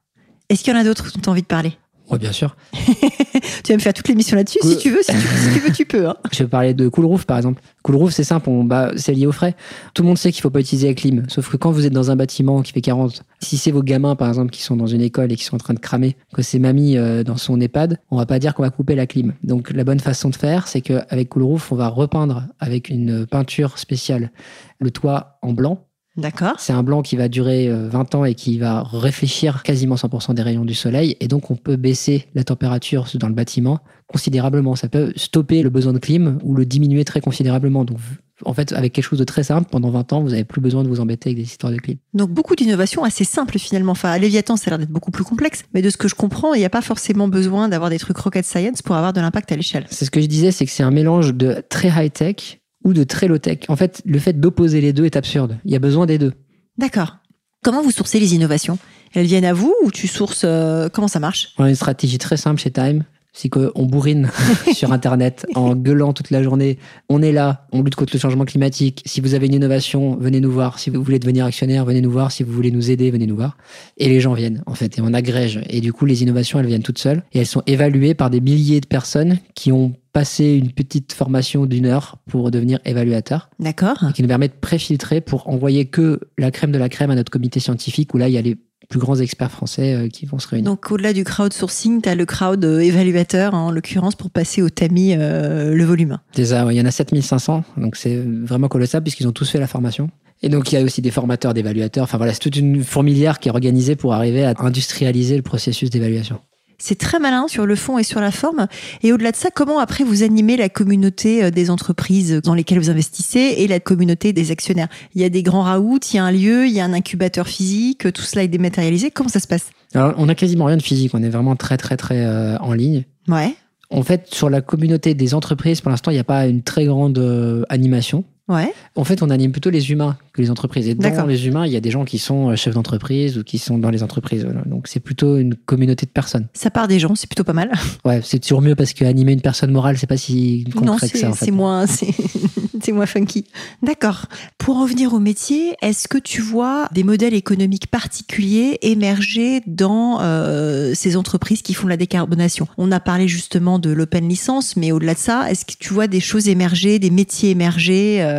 Est-ce 0.49 0.63
qu'il 0.63 0.73
y 0.73 0.77
en 0.77 0.79
a 0.79 0.85
d'autres 0.85 1.11
dont 1.13 1.19
tu 1.21 1.27
as 1.27 1.31
envie 1.31 1.41
de 1.41 1.47
parler? 1.47 1.73
Oui, 2.09 2.19
bien 2.19 2.31
sûr. 2.31 2.55
tu 2.73 3.71
vas 3.71 3.75
me 3.75 3.79
faire 3.79 3.93
toute 3.93 4.07
l'émission 4.07 4.37
là-dessus 4.37 4.59
si 4.61 4.77
tu 4.77 4.91
veux. 4.91 5.01
Si 5.01 5.11
tu, 5.11 5.17
si 5.17 5.53
tu, 5.53 5.59
veux, 5.59 5.71
tu 5.71 5.85
peux. 5.85 6.07
Hein. 6.07 6.15
Je 6.31 6.43
vais 6.43 6.49
parler 6.49 6.73
de 6.73 6.87
Cool 6.87 7.05
Roof, 7.05 7.25
par 7.25 7.37
exemple. 7.37 7.61
Cool 7.83 7.95
Roof, 7.95 8.13
c'est 8.13 8.23
simple, 8.23 8.49
on, 8.49 8.63
bah, 8.63 8.91
c'est 8.95 9.13
lié 9.13 9.27
au 9.27 9.31
frais. 9.31 9.55
Tout 9.93 10.03
le 10.03 10.07
monde 10.07 10.17
sait 10.17 10.31
qu'il 10.31 10.41
faut 10.41 10.49
pas 10.49 10.61
utiliser 10.61 10.87
la 10.87 10.93
clim. 10.93 11.23
Sauf 11.27 11.49
que 11.49 11.57
quand 11.57 11.71
vous 11.71 11.85
êtes 11.85 11.93
dans 11.93 12.09
un 12.09 12.15
bâtiment 12.15 12.61
qui 12.61 12.71
fait 12.71 12.81
40, 12.81 13.23
si 13.39 13.57
c'est 13.57 13.71
vos 13.71 13.83
gamins, 13.83 14.15
par 14.15 14.29
exemple, 14.29 14.51
qui 14.51 14.61
sont 14.61 14.77
dans 14.77 14.87
une 14.87 15.01
école 15.01 15.31
et 15.31 15.35
qui 15.35 15.43
sont 15.43 15.55
en 15.55 15.59
train 15.59 15.73
de 15.73 15.79
cramer, 15.79 16.15
que 16.33 16.41
c'est 16.41 16.59
mamie 16.59 16.97
euh, 16.97 17.23
dans 17.23 17.37
son 17.37 17.59
EHPAD, 17.59 17.99
on 18.09 18.17
va 18.17 18.25
pas 18.25 18.39
dire 18.39 18.53
qu'on 18.53 18.63
va 18.63 18.69
couper 18.69 18.95
la 18.95 19.05
clim. 19.05 19.33
Donc, 19.43 19.71
la 19.71 19.83
bonne 19.83 19.99
façon 19.99 20.29
de 20.29 20.35
faire, 20.35 20.67
c'est 20.67 20.81
qu'avec 20.81 21.29
Cool 21.29 21.43
Roof, 21.43 21.71
on 21.71 21.75
va 21.75 21.89
repeindre 21.89 22.47
avec 22.59 22.89
une 22.89 23.25
peinture 23.25 23.77
spéciale 23.77 24.31
le 24.79 24.91
toit 24.91 25.39
en 25.41 25.53
blanc 25.53 25.86
D'accord. 26.17 26.55
C'est 26.57 26.73
un 26.73 26.83
blanc 26.83 27.03
qui 27.03 27.15
va 27.15 27.27
durer 27.27 27.69
20 27.69 28.15
ans 28.15 28.25
et 28.25 28.33
qui 28.33 28.57
va 28.57 28.83
réfléchir 28.83 29.63
quasiment 29.63 29.95
100% 29.95 30.33
des 30.33 30.41
rayons 30.41 30.65
du 30.65 30.73
soleil. 30.73 31.15
Et 31.19 31.27
donc, 31.27 31.51
on 31.51 31.55
peut 31.55 31.75
baisser 31.75 32.25
la 32.33 32.43
température 32.43 33.07
dans 33.15 33.27
le 33.27 33.35
bâtiment 33.35 33.79
considérablement. 34.07 34.75
Ça 34.75 34.87
peut 34.87 35.13
stopper 35.15 35.61
le 35.61 35.69
besoin 35.69 35.93
de 35.93 35.99
clim 35.99 36.39
ou 36.43 36.55
le 36.55 36.65
diminuer 36.65 37.05
très 37.05 37.21
considérablement. 37.21 37.85
Donc, 37.85 37.99
en 38.45 38.53
fait, 38.53 38.71
avec 38.73 38.93
quelque 38.93 39.03
chose 39.03 39.19
de 39.19 39.23
très 39.25 39.43
simple, 39.43 39.67
pendant 39.69 39.89
20 39.89 40.13
ans, 40.13 40.21
vous 40.21 40.29
n'avez 40.29 40.43
plus 40.43 40.61
besoin 40.61 40.83
de 40.83 40.87
vous 40.87 40.99
embêter 40.99 41.29
avec 41.29 41.37
des 41.37 41.43
histoires 41.43 41.71
de 41.71 41.77
clim. 41.77 41.97
Donc, 42.13 42.31
beaucoup 42.31 42.55
d'innovations 42.55 43.03
assez 43.03 43.23
simples 43.23 43.59
finalement. 43.59 43.91
Enfin, 43.91 44.09
à 44.09 44.17
Léviathan, 44.17 44.55
ça 44.55 44.65
a 44.67 44.69
l'air 44.71 44.79
d'être 44.79 44.91
beaucoup 44.91 45.11
plus 45.11 45.23
complexe. 45.23 45.65
Mais 45.73 45.81
de 45.81 45.89
ce 45.89 45.97
que 45.97 46.07
je 46.07 46.15
comprends, 46.15 46.53
il 46.53 46.59
n'y 46.59 46.65
a 46.65 46.69
pas 46.69 46.81
forcément 46.81 47.27
besoin 47.27 47.67
d'avoir 47.67 47.89
des 47.89 47.99
trucs 47.99 48.17
rocket 48.17 48.45
science 48.45 48.81
pour 48.81 48.95
avoir 48.95 49.13
de 49.13 49.21
l'impact 49.21 49.51
à 49.51 49.55
l'échelle. 49.55 49.85
C'est 49.89 50.05
ce 50.05 50.11
que 50.11 50.21
je 50.21 50.27
disais, 50.27 50.51
c'est 50.51 50.65
que 50.65 50.71
c'est 50.71 50.83
un 50.83 50.91
mélange 50.91 51.33
de 51.33 51.63
très 51.69 51.89
high-tech 51.89 52.59
ou 52.87 52.93
de 52.93 53.03
très 53.03 53.27
low-tech. 53.27 53.59
En 53.67 53.75
fait, 53.75 54.01
le 54.05 54.17
fait 54.17 54.39
d'opposer 54.39 54.79
les 54.79 54.93
deux 54.93 55.05
est 55.05 55.17
absurde. 55.17 55.57
Il 55.65 55.71
y 55.71 55.75
a 55.75 55.79
besoin 55.79 56.05
des 56.05 56.17
deux. 56.17 56.31
D'accord. 56.77 57.17
Comment 57.63 57.81
vous 57.81 57.91
sourcez 57.91 58.19
les 58.19 58.33
innovations? 58.33 58.77
Elles 59.13 59.25
viennent 59.25 59.45
à 59.45 59.53
vous 59.53 59.75
ou 59.83 59.91
tu 59.91 60.07
sources 60.07 60.43
euh, 60.45 60.87
Comment 60.89 61.09
ça 61.09 61.19
marche? 61.19 61.49
On 61.57 61.65
a 61.65 61.69
une 61.69 61.75
stratégie 61.75 62.17
très 62.17 62.37
simple 62.37 62.61
chez 62.61 62.71
Time. 62.71 63.03
C'est 63.37 63.49
qu'on 63.49 63.85
bourrine 63.85 64.31
sur 64.73 64.91
Internet 64.91 65.45
en 65.53 65.75
gueulant 65.75 66.11
toute 66.11 66.31
la 66.31 66.41
journée. 66.41 66.79
On 67.07 67.21
est 67.21 67.31
là, 67.31 67.67
on 67.71 67.83
lutte 67.83 67.93
contre 67.93 68.15
le 68.15 68.19
changement 68.19 68.45
climatique. 68.45 69.03
Si 69.05 69.21
vous 69.21 69.35
avez 69.35 69.45
une 69.45 69.53
innovation, 69.53 70.15
venez 70.15 70.39
nous 70.39 70.51
voir. 70.51 70.79
Si 70.79 70.89
vous 70.89 71.03
voulez 71.03 71.19
devenir 71.19 71.45
actionnaire, 71.45 71.85
venez 71.85 72.01
nous 72.01 72.09
voir. 72.09 72.31
Si 72.31 72.41
vous 72.41 72.51
voulez 72.51 72.71
nous 72.71 72.89
aider, 72.89 73.11
venez 73.11 73.27
nous 73.27 73.35
voir. 73.35 73.55
Et 73.97 74.09
les 74.09 74.19
gens 74.21 74.33
viennent, 74.33 74.63
en 74.65 74.73
fait, 74.73 74.97
et 74.97 75.01
on 75.03 75.13
agrège. 75.13 75.61
Et 75.69 75.81
du 75.81 75.93
coup, 75.93 76.07
les 76.07 76.23
innovations, 76.23 76.59
elles 76.59 76.65
viennent 76.65 76.81
toutes 76.81 76.97
seules. 76.97 77.21
Et 77.31 77.37
elles 77.37 77.45
sont 77.45 77.61
évaluées 77.67 78.15
par 78.15 78.31
des 78.31 78.41
milliers 78.41 78.81
de 78.81 78.87
personnes 78.87 79.37
qui 79.53 79.71
ont 79.71 79.93
passé 80.13 80.53
une 80.55 80.71
petite 80.71 81.13
formation 81.13 81.67
d'une 81.67 81.85
heure 81.85 82.17
pour 82.27 82.49
devenir 82.49 82.79
évaluateur. 82.85 83.51
D'accord. 83.59 84.03
Qui 84.15 84.23
nous 84.23 84.27
permet 84.27 84.47
de 84.47 84.53
préfiltrer 84.59 85.21
pour 85.21 85.47
envoyer 85.47 85.85
que 85.85 86.21
la 86.39 86.49
crème 86.49 86.71
de 86.71 86.79
la 86.79 86.89
crème 86.89 87.11
à 87.11 87.15
notre 87.15 87.31
comité 87.31 87.59
scientifique 87.59 88.15
où 88.15 88.17
là, 88.17 88.29
il 88.29 88.33
y 88.33 88.37
a 88.39 88.41
les 88.41 88.57
plus 88.87 88.99
grands 88.99 89.15
experts 89.15 89.51
français 89.51 89.93
euh, 89.93 90.07
qui 90.07 90.25
vont 90.25 90.39
se 90.39 90.47
réunir. 90.47 90.71
Donc 90.71 90.91
au-delà 90.91 91.13
du 91.13 91.23
crowdsourcing, 91.23 92.01
tu 92.01 92.09
as 92.09 92.15
le 92.15 92.25
crowd 92.25 92.63
euh, 92.63 92.79
évaluateur 92.79 93.53
hein, 93.53 93.59
en 93.59 93.71
l'occurrence 93.71 94.15
pour 94.15 94.29
passer 94.29 94.61
au 94.61 94.69
tamis 94.69 95.13
euh, 95.15 95.73
le 95.73 95.83
volume. 95.83 96.19
Ça, 96.41 96.65
ouais, 96.65 96.75
il 96.75 96.77
y 96.77 96.81
en 96.81 96.85
a 96.85 96.91
7500, 96.91 97.63
donc 97.77 97.95
c'est 97.95 98.15
vraiment 98.17 98.67
colossal 98.67 99.03
puisqu'ils 99.03 99.27
ont 99.27 99.33
tous 99.33 99.49
fait 99.49 99.59
la 99.59 99.67
formation. 99.67 100.09
Et 100.43 100.49
donc 100.49 100.71
il 100.71 100.75
y 100.75 100.77
a 100.77 100.83
aussi 100.83 101.01
des 101.01 101.11
formateurs 101.11 101.53
d'évaluateurs, 101.53 102.03
enfin 102.03 102.17
voilà, 102.17 102.33
c'est 102.33 102.39
toute 102.39 102.55
une 102.55 102.83
fourmilière 102.83 103.39
qui 103.39 103.49
est 103.49 103.51
organisée 103.51 103.95
pour 103.95 104.13
arriver 104.13 104.45
à 104.45 104.53
industrialiser 104.59 105.35
le 105.35 105.41
processus 105.41 105.89
d'évaluation. 105.89 106.39
C'est 106.79 106.97
très 106.97 107.19
malin 107.19 107.47
sur 107.47 107.65
le 107.65 107.75
fond 107.75 107.97
et 107.97 108.03
sur 108.03 108.21
la 108.21 108.31
forme. 108.31 108.67
Et 109.01 109.11
au-delà 109.11 109.31
de 109.31 109.35
ça, 109.35 109.49
comment 109.53 109.79
après 109.79 110.03
vous 110.03 110.21
animez 110.21 110.57
la 110.57 110.69
communauté 110.69 111.49
des 111.49 111.69
entreprises 111.69 112.41
dans 112.43 112.53
lesquelles 112.53 112.79
vous 112.79 112.89
investissez 112.89 113.55
et 113.57 113.67
la 113.67 113.79
communauté 113.79 114.31
des 114.31 114.51
actionnaires? 114.51 114.87
Il 115.15 115.21
y 115.21 115.25
a 115.25 115.29
des 115.29 115.41
grands 115.41 115.63
raouts, 115.63 115.99
il 116.13 116.17
y 116.17 116.19
a 116.19 116.23
un 116.23 116.31
lieu, 116.31 116.67
il 116.67 116.73
y 116.73 116.79
a 116.79 116.85
un 116.85 116.93
incubateur 116.93 117.47
physique, 117.47 118.11
tout 118.13 118.21
cela 118.21 118.43
est 118.43 118.47
dématérialisé. 118.47 119.09
Comment 119.09 119.29
ça 119.29 119.39
se 119.39 119.47
passe? 119.47 119.71
Alors, 119.93 120.13
on 120.17 120.29
a 120.29 120.35
quasiment 120.35 120.65
rien 120.65 120.77
de 120.77 120.83
physique. 120.83 121.11
On 121.13 121.23
est 121.23 121.29
vraiment 121.29 121.55
très, 121.55 121.77
très, 121.77 121.97
très 121.97 122.25
euh, 122.25 122.57
en 122.59 122.73
ligne. 122.73 123.05
Ouais. 123.27 123.55
En 123.89 124.03
fait, 124.03 124.27
sur 124.33 124.49
la 124.49 124.61
communauté 124.61 125.13
des 125.13 125.33
entreprises, 125.33 125.81
pour 125.81 125.91
l'instant, 125.91 126.11
il 126.11 126.15
n'y 126.15 126.19
a 126.19 126.25
pas 126.25 126.47
une 126.47 126.61
très 126.61 126.85
grande 126.85 127.17
euh, 127.17 127.63
animation. 127.69 128.25
Ouais. 128.47 128.73
En 128.95 129.03
fait, 129.03 129.21
on 129.21 129.29
anime 129.29 129.51
plutôt 129.51 129.69
les 129.69 129.91
humains 129.91 130.17
que 130.31 130.41
les 130.41 130.49
entreprises. 130.49 130.87
Et 130.87 130.95
dans 130.95 131.25
les 131.25 131.47
humains, 131.47 131.65
il 131.65 131.71
y 131.73 131.75
a 131.75 131.81
des 131.81 131.91
gens 131.91 132.05
qui 132.05 132.17
sont 132.17 132.49
euh, 132.49 132.55
chefs 132.55 132.75
d'entreprise 132.75 133.37
ou 133.37 133.43
qui 133.43 133.57
sont 133.57 133.77
dans 133.77 133.89
les 133.89 134.03
entreprises. 134.03 134.47
Donc, 134.65 134.87
c'est 134.87 135.01
plutôt 135.01 135.37
une 135.37 135.55
communauté 135.55 136.05
de 136.05 136.11
personnes. 136.11 136.47
Ça 136.53 136.71
part 136.71 136.87
des 136.87 136.99
gens, 136.99 137.15
c'est 137.15 137.27
plutôt 137.27 137.43
pas 137.43 137.53
mal. 137.53 137.71
Ouais, 138.05 138.21
c'est 138.23 138.39
toujours 138.39 138.61
mieux 138.61 138.75
parce 138.75 138.93
qu'animer 138.93 139.33
une 139.33 139.41
personne 139.41 139.71
morale, 139.71 139.97
c'est 139.97 140.07
pas 140.07 140.17
si 140.17 140.65
concret 140.73 141.09
que 141.09 141.17
ça. 141.17 141.27
Non, 141.27 141.33
c'est 141.33 141.51
moins, 141.51 141.85
c'est 142.81 142.91
moins 142.93 143.05
funky. 143.05 143.45
D'accord. 143.83 144.27
Pour 144.57 144.79
revenir 144.79 145.13
au 145.13 145.19
métier, 145.19 145.75
est-ce 145.81 146.07
que 146.07 146.17
tu 146.17 146.41
vois 146.41 146.87
des 146.93 147.03
modèles 147.03 147.33
économiques 147.33 147.87
particuliers 147.87 148.77
émerger 148.81 149.61
dans 149.67 150.19
euh, 150.21 150.93
ces 150.93 151.17
entreprises 151.17 151.61
qui 151.61 151.73
font 151.73 151.87
la 151.87 151.97
décarbonation? 151.97 152.67
On 152.77 152.91
a 152.93 153.01
parlé 153.01 153.27
justement 153.27 153.77
de 153.77 153.89
l'open 153.89 154.29
licence, 154.29 154.77
mais 154.77 154.93
au-delà 154.93 155.15
de 155.15 155.19
ça, 155.19 155.51
est-ce 155.51 155.65
que 155.65 155.73
tu 155.77 155.93
vois 155.93 156.07
des 156.07 156.21
choses 156.21 156.47
émerger, 156.47 156.99
des 156.99 157.09
métiers 157.09 157.49
émerger 157.49 158.21
euh, 158.21 158.36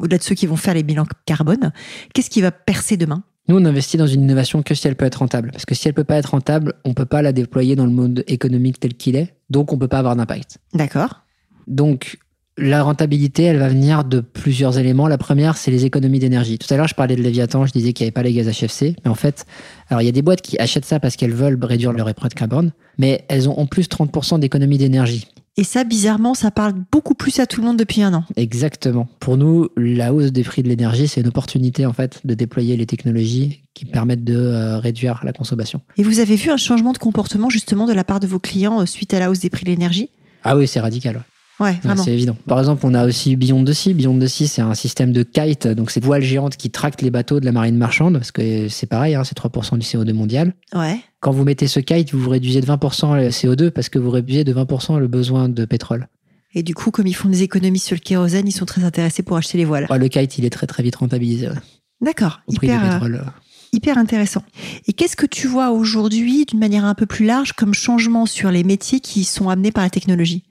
au-delà 0.00 0.18
de 0.18 0.22
ceux 0.22 0.34
qui 0.34 0.46
vont 0.46 0.56
faire 0.56 0.74
les 0.74 0.82
bilans 0.82 1.06
carbone. 1.24 1.72
Qu'est-ce 2.14 2.30
qui 2.30 2.40
va 2.40 2.50
percer 2.50 2.96
demain? 2.96 3.22
Nous, 3.48 3.56
on 3.56 3.64
investit 3.64 3.96
dans 3.96 4.08
une 4.08 4.22
innovation 4.22 4.62
que 4.62 4.74
si 4.74 4.88
elle 4.88 4.96
peut 4.96 5.04
être 5.04 5.16
rentable. 5.16 5.50
Parce 5.52 5.64
que 5.64 5.74
si 5.74 5.86
elle 5.86 5.94
peut 5.94 6.04
pas 6.04 6.16
être 6.16 6.30
rentable, 6.30 6.74
on 6.84 6.94
peut 6.94 7.06
pas 7.06 7.22
la 7.22 7.32
déployer 7.32 7.76
dans 7.76 7.84
le 7.84 7.92
monde 7.92 8.24
économique 8.26 8.80
tel 8.80 8.94
qu'il 8.94 9.14
est. 9.14 9.34
Donc, 9.50 9.72
on 9.72 9.78
peut 9.78 9.88
pas 9.88 10.00
avoir 10.00 10.16
d'impact. 10.16 10.58
D'accord. 10.74 11.22
Donc, 11.68 12.18
la 12.58 12.82
rentabilité, 12.82 13.44
elle 13.44 13.58
va 13.58 13.68
venir 13.68 14.04
de 14.04 14.20
plusieurs 14.20 14.78
éléments. 14.78 15.08
La 15.08 15.18
première, 15.18 15.56
c'est 15.56 15.70
les 15.70 15.84
économies 15.84 16.18
d'énergie. 16.18 16.58
Tout 16.58 16.72
à 16.72 16.76
l'heure, 16.76 16.88
je 16.88 16.94
parlais 16.94 17.14
de 17.14 17.22
Léviathan, 17.22 17.66
je 17.66 17.72
disais 17.72 17.92
qu'il 17.92 18.04
n'y 18.04 18.08
avait 18.08 18.12
pas 18.12 18.22
les 18.22 18.32
gaz 18.32 18.48
HFC. 18.48 18.96
Mais 19.04 19.10
en 19.10 19.14
fait, 19.14 19.44
alors 19.90 20.00
il 20.02 20.06
y 20.06 20.08
a 20.08 20.12
des 20.12 20.22
boîtes 20.22 20.40
qui 20.40 20.58
achètent 20.58 20.86
ça 20.86 20.98
parce 20.98 21.16
qu'elles 21.16 21.34
veulent 21.34 21.58
réduire 21.62 21.92
leur 21.92 22.08
empreinte 22.08 22.34
carbone, 22.34 22.72
mais 22.98 23.24
elles 23.28 23.48
ont 23.48 23.58
en 23.58 23.66
plus 23.66 23.88
30% 23.88 24.40
d'économie 24.40 24.78
d'énergie. 24.78 25.28
Et 25.58 25.64
ça, 25.64 25.84
bizarrement, 25.84 26.34
ça 26.34 26.50
parle 26.50 26.74
beaucoup 26.92 27.14
plus 27.14 27.40
à 27.40 27.46
tout 27.46 27.62
le 27.62 27.66
monde 27.66 27.78
depuis 27.78 28.02
un 28.02 28.12
an. 28.12 28.24
Exactement. 28.36 29.08
Pour 29.20 29.38
nous, 29.38 29.68
la 29.76 30.12
hausse 30.12 30.30
des 30.30 30.42
prix 30.42 30.62
de 30.62 30.68
l'énergie, 30.68 31.08
c'est 31.08 31.22
une 31.22 31.28
opportunité 31.28 31.86
en 31.86 31.94
fait 31.94 32.20
de 32.24 32.34
déployer 32.34 32.76
les 32.76 32.84
technologies 32.84 33.62
qui 33.72 33.86
permettent 33.86 34.24
de 34.24 34.36
euh, 34.36 34.78
réduire 34.78 35.22
la 35.24 35.32
consommation. 35.32 35.80
Et 35.96 36.02
vous 36.02 36.20
avez 36.20 36.36
vu 36.36 36.50
un 36.50 36.58
changement 36.58 36.92
de 36.92 36.98
comportement 36.98 37.48
justement 37.48 37.86
de 37.86 37.94
la 37.94 38.04
part 38.04 38.20
de 38.20 38.26
vos 38.26 38.38
clients 38.38 38.82
euh, 38.82 38.86
suite 38.86 39.14
à 39.14 39.18
la 39.18 39.30
hausse 39.30 39.40
des 39.40 39.48
prix 39.48 39.64
de 39.64 39.70
l'énergie? 39.70 40.10
Ah 40.44 40.58
oui, 40.58 40.68
c'est 40.68 40.80
radical. 40.80 41.22
Ouais, 41.58 41.78
vraiment. 41.82 42.02
c'est 42.02 42.12
évident. 42.12 42.36
Par 42.46 42.58
exemple, 42.58 42.84
on 42.84 42.92
a 42.92 43.06
aussi 43.06 43.34
Beyond 43.34 43.64
the 43.64 43.72
Sea. 43.72 43.94
Beyond 43.94 44.18
the 44.18 44.26
Sea, 44.26 44.46
c'est 44.46 44.60
un 44.62 44.74
système 44.74 45.12
de 45.12 45.22
kite, 45.22 45.66
donc 45.66 45.90
c'est 45.90 46.04
voile 46.04 46.22
géante 46.22 46.56
qui 46.56 46.70
tracte 46.70 47.00
les 47.00 47.10
bateaux 47.10 47.40
de 47.40 47.46
la 47.46 47.52
marine 47.52 47.76
marchande, 47.76 48.14
parce 48.14 48.30
que 48.30 48.68
c'est 48.68 48.86
pareil, 48.86 49.14
hein, 49.14 49.24
c'est 49.24 49.36
3% 49.38 49.78
du 49.78 49.86
CO2 49.86 50.12
mondial. 50.12 50.52
Ouais. 50.74 50.98
Quand 51.20 51.32
vous 51.32 51.44
mettez 51.44 51.66
ce 51.66 51.80
kite, 51.80 52.12
vous 52.12 52.28
réduisez 52.28 52.60
de 52.60 52.66
20% 52.66 53.16
le 53.16 53.28
CO2 53.30 53.70
parce 53.70 53.88
que 53.88 53.98
vous 53.98 54.10
réduisez 54.10 54.44
de 54.44 54.52
20% 54.52 54.98
le 54.98 55.08
besoin 55.08 55.48
de 55.48 55.64
pétrole. 55.64 56.08
Et 56.54 56.62
du 56.62 56.74
coup, 56.74 56.90
comme 56.90 57.06
ils 57.06 57.14
font 57.14 57.28
des 57.28 57.42
économies 57.42 57.78
sur 57.78 57.96
le 57.96 58.00
kérosène, 58.00 58.46
ils 58.46 58.52
sont 58.52 58.64
très 58.66 58.84
intéressés 58.84 59.22
pour 59.22 59.36
acheter 59.36 59.58
les 59.58 59.64
voiles. 59.64 59.86
Ouais, 59.90 59.98
le 59.98 60.08
kite, 60.08 60.38
il 60.38 60.44
est 60.44 60.50
très 60.50 60.66
très 60.66 60.82
vite 60.82 60.96
rentabilisé 60.96 61.48
ouais, 61.48 61.54
D'accord. 62.02 62.40
au 62.46 62.52
prix 62.52 62.66
Hyper, 62.68 62.80
du 62.80 62.86
euh, 62.86 62.90
pétrole. 62.92 63.24
hyper 63.72 63.98
intéressant. 63.98 64.42
Et 64.86 64.92
qu'est-ce 64.92 65.16
que 65.16 65.26
tu 65.26 65.48
vois 65.48 65.70
aujourd'hui, 65.70 66.44
d'une 66.44 66.58
manière 66.60 66.84
un 66.84 66.94
peu 66.94 67.06
plus 67.06 67.24
large, 67.26 67.52
comme 67.54 67.74
changement 67.74 68.26
sur 68.26 68.50
les 68.50 68.62
métiers 68.64 69.00
qui 69.00 69.24
sont 69.24 69.48
amenés 69.48 69.72
par 69.72 69.84
la 69.84 69.90
technologie? 69.90 70.44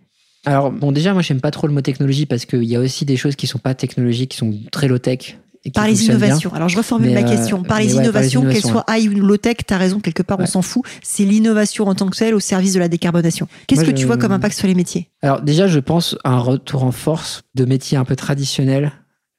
Alors, 0.46 0.72
bon, 0.72 0.92
déjà, 0.92 1.14
moi, 1.14 1.22
j'aime 1.22 1.42
pas 1.42 1.52
trop 1.52 1.68
le 1.68 1.74
mot 1.74 1.82
technologie 1.82 2.26
parce 2.26 2.46
qu'il 2.46 2.64
y 2.64 2.76
a 2.76 2.80
aussi 2.80 3.06
des 3.06 3.18
choses 3.18 3.36
qui 3.36 3.48
sont 3.48 3.60
pas 3.60 3.74
technologiques, 3.76 4.32
qui 4.32 4.38
sont 4.38 4.54
très 4.72 4.88
low-tech. 4.88 5.38
Par 5.74 5.88
les 5.88 5.94
bien. 5.94 6.04
innovations. 6.04 6.54
Alors 6.54 6.70
je 6.70 6.78
reformule 6.78 7.10
Mais, 7.10 7.24
ma 7.24 7.28
euh, 7.28 7.36
question. 7.36 7.64
Par 7.64 7.80
les 7.80 7.96
ouais, 7.96 8.04
innovations, 8.04 8.44
qu'elles 8.44 8.62
soient 8.62 8.86
high 8.88 9.10
ou 9.10 9.20
low-tech, 9.20 9.58
tu 9.68 9.74
as 9.74 9.80
raison, 9.80 10.00
quelque 10.00 10.22
part, 10.22 10.40
on 10.40 10.46
s'en 10.46 10.62
fout. 10.62 10.84
C'est 11.02 11.24
l'innovation 11.26 11.88
en 11.88 11.96
tant 11.96 12.08
que 12.08 12.16
telle 12.16 12.36
au 12.36 12.40
service 12.40 12.74
de 12.74 12.80
la 12.80 12.88
décarbonation. 12.88 13.48
Qu'est-ce 13.66 13.82
que 13.82 13.88
je- 13.88 13.96
tu 13.96 14.06
vois 14.06 14.18
comme 14.18 14.32
impact 14.32 14.56
sur 14.56 14.68
les 14.68 14.76
métiers? 14.76 15.10
Alors, 15.24 15.42
déjà, 15.42 15.68
je 15.68 15.80
pense 15.80 16.16
à 16.24 16.34
un 16.34 16.40
retour 16.40 16.84
en 16.84 16.92
force 16.92 17.42
de 17.56 17.66
métiers 17.66 17.98
un 17.98 18.06
peu 18.06 18.16
traditionnels 18.16 18.92